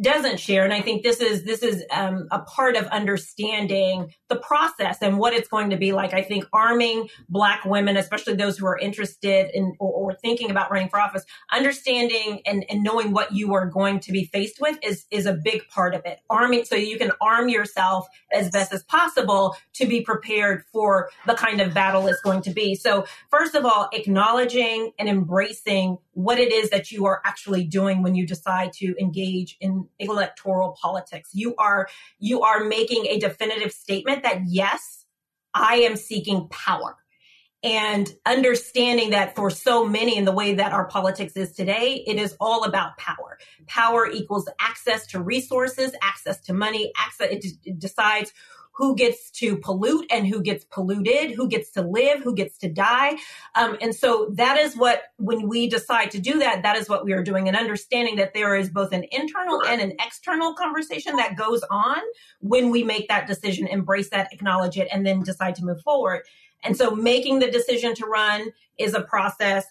[0.00, 4.36] doesn't share, and I think this is this is um, a part of understanding the
[4.36, 6.14] process and what it's going to be like.
[6.14, 10.70] I think arming Black women, especially those who are interested in or, or thinking about
[10.70, 14.78] running for office, understanding and, and knowing what you are going to be faced with
[14.82, 16.20] is is a big part of it.
[16.30, 21.34] Arming so you can arm yourself as best as possible to be prepared for the
[21.34, 22.74] kind of battle it's going to be.
[22.74, 23.88] So first of all,
[24.26, 28.94] acknowledging and embracing what it is that you are actually doing when you decide to
[28.98, 31.30] engage in electoral politics.
[31.32, 35.04] You are you are making a definitive statement that yes,
[35.54, 36.96] I am seeking power.
[37.62, 42.16] And understanding that for so many in the way that our politics is today, it
[42.16, 43.38] is all about power.
[43.66, 48.32] Power equals access to resources, access to money, access, it, decides
[48.76, 52.68] who gets to pollute and who gets polluted, who gets to live, who gets to
[52.68, 53.16] die.
[53.54, 57.04] Um, and so that is what, when we decide to do that, that is what
[57.04, 61.16] we are doing and understanding that there is both an internal and an external conversation
[61.16, 61.96] that goes on
[62.40, 66.22] when we make that decision, embrace that, acknowledge it, and then decide to move forward.
[66.62, 69.64] And so making the decision to run is a process.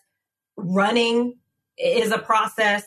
[0.58, 1.36] Running
[1.78, 2.86] is a process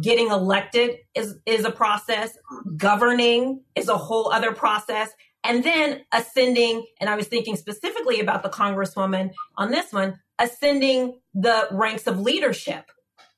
[0.00, 2.36] getting elected is is a process
[2.76, 5.10] governing is a whole other process
[5.46, 11.20] and then ascending, and I was thinking specifically about the Congresswoman on this one, ascending
[11.34, 12.90] the ranks of leadership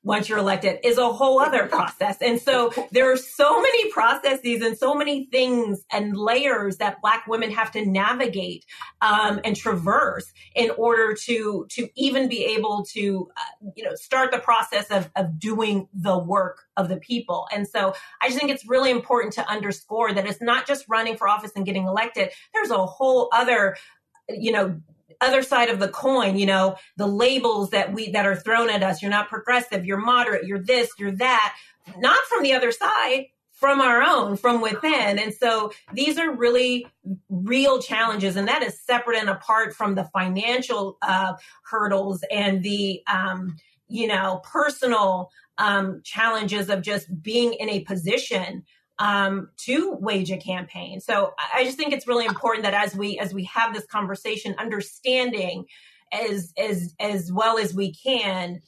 [0.09, 2.17] once you're elected is a whole other process.
[2.23, 7.27] And so there are so many processes and so many things and layers that Black
[7.27, 8.65] women have to navigate
[9.03, 14.31] um, and traverse in order to to even be able to uh, you know start
[14.31, 17.47] the process of of doing the work of the people.
[17.53, 21.19] And so I just think it's really important to underscore that it's not just running
[21.19, 22.31] for office and getting elected.
[22.55, 23.77] There's a whole other
[24.31, 24.81] you know
[25.21, 28.83] other side of the coin, you know, the labels that we that are thrown at
[28.83, 29.03] us.
[29.03, 31.57] You're not progressive, you're moderate, you're this, you're that.
[31.99, 35.19] Not from the other side, from our own, from within.
[35.19, 36.87] And so these are really
[37.29, 43.03] real challenges, and that is separate and apart from the financial uh, hurdles and the,
[43.07, 43.57] um,
[43.89, 48.65] you know, personal um, challenges of just being in a position
[48.99, 51.01] um, to wage a campaign.
[51.01, 54.55] So I just think it's really important that as we as we have this conversation,
[54.59, 55.67] understanding
[56.13, 58.61] as as as well as we can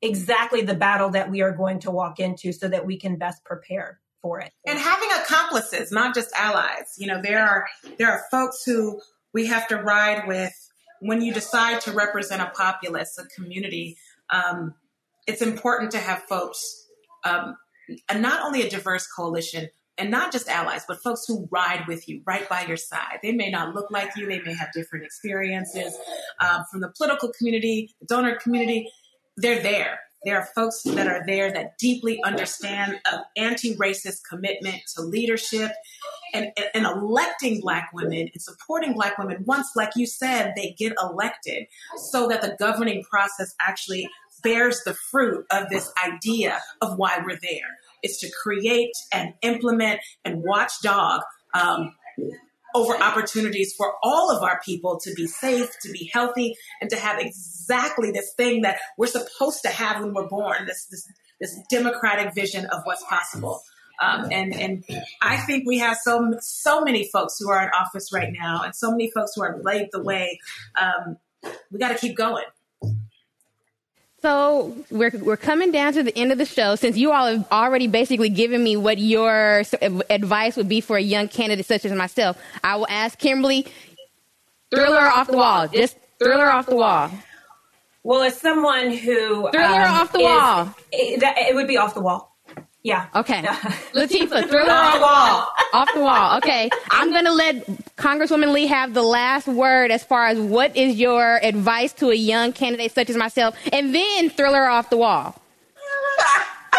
[0.00, 3.44] exactly the battle that we are going to walk into so that we can best
[3.44, 4.52] prepare for it.
[4.66, 6.94] And having accomplices, not just allies.
[6.98, 7.66] You know, there are
[7.98, 9.00] there are folks who
[9.32, 10.52] we have to ride with
[11.00, 13.96] when you decide to represent a populace, a community.
[14.30, 14.74] Um,
[15.26, 16.86] it's important to have folks,
[17.24, 17.56] um,
[18.08, 19.68] and not only a diverse coalition,
[19.98, 23.18] and not just allies, but folks who ride with you right by your side.
[23.22, 25.96] They may not look like you, they may have different experiences.
[26.40, 28.90] Um, from the political community, the donor community,
[29.36, 29.98] they're there.
[30.24, 35.70] There are folks that are there that deeply understand an anti-racist commitment to leadership
[36.34, 40.92] and, and, electing black women and supporting black women once, like you said, they get
[41.00, 41.68] elected
[42.10, 44.08] so that the governing process actually
[44.42, 47.78] bears the fruit of this idea of why we're there.
[48.02, 51.22] It's to create and implement and watchdog
[51.54, 51.94] um,
[52.74, 56.96] over opportunities for all of our people to be safe, to be healthy, and to
[56.96, 61.10] have exactly this thing that we're supposed to have when we're born this, this,
[61.40, 63.62] this democratic vision of what's possible.
[64.00, 64.84] Um, and and
[65.20, 68.72] I think we have so so many folks who are in office right now, and
[68.72, 70.38] so many folks who are laid the way.
[70.80, 71.16] Um,
[71.72, 72.44] we got to keep going.
[74.20, 76.74] So we're we're coming down to the end of the show.
[76.74, 79.62] Since you all have already basically given me what your
[80.10, 83.66] advice would be for a young candidate such as myself, I will ask Kimberly,
[84.74, 87.10] thriller off the wall, just thriller off the wall.
[88.02, 91.94] Well, as someone who thriller um, off the is, wall, it, it would be off
[91.94, 92.27] the wall.
[92.88, 93.06] Yeah.
[93.14, 93.42] Okay.
[93.42, 95.52] Lateefah, thriller off the wall.
[95.74, 96.38] Off the wall.
[96.38, 96.70] Okay.
[96.90, 97.66] I'm going to let
[97.96, 102.14] Congresswoman Lee have the last word as far as what is your advice to a
[102.14, 105.38] young candidate such as myself, and then throw her off the wall.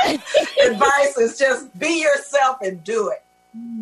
[0.65, 3.23] advice is just be yourself and do it.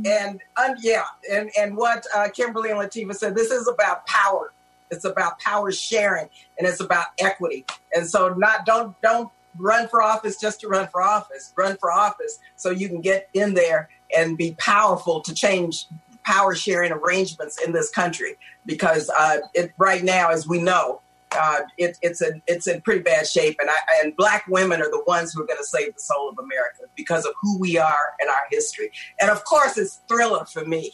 [0.06, 4.52] And um, yeah, and and what uh, Kimberly and Lateefah said, this is about power.
[4.92, 7.66] It's about power sharing, and it's about equity.
[7.96, 11.54] And so, not don't don't run for office just to run for office.
[11.56, 15.86] Run for office so you can get in there and be powerful to change
[16.26, 18.38] power sharing arrangements in this country.
[18.66, 21.02] Because uh, it, right now, as we know,
[21.32, 24.90] uh, it, it's in it's in pretty bad shape, and I, and black women are
[24.90, 27.78] the ones who are going to save the soul of America because of who we
[27.78, 28.92] are and our history.
[29.20, 30.94] And of course, it's thriller for me.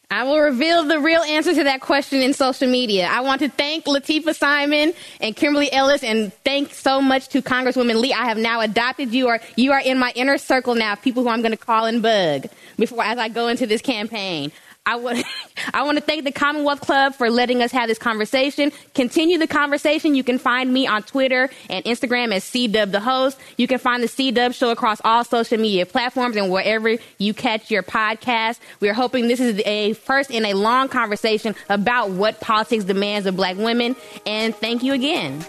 [0.10, 3.10] I will reveal the real answer to that question in social media.
[3.12, 8.00] I want to thank Lateefah Simon and Kimberly Ellis and thank so much to Congresswoman
[8.00, 8.14] Lee.
[8.14, 11.30] I have now adopted you or you are in my inner circle now, people who
[11.30, 12.48] I'm going to call and bug
[12.78, 14.54] before as I go into this campaign.
[14.88, 15.24] I want,
[15.74, 18.72] I want to thank the Commonwealth Club for letting us have this conversation.
[18.96, 20.16] Continue the conversation.
[20.16, 23.38] You can find me on Twitter and Instagram as CDub the host.
[23.58, 27.70] You can find the CDub show across all social media platforms and wherever you catch
[27.70, 28.60] your podcast.
[28.80, 33.28] We are hoping this is a first in a long conversation about what politics demands
[33.28, 33.98] of black women.
[34.26, 35.46] And thank you again.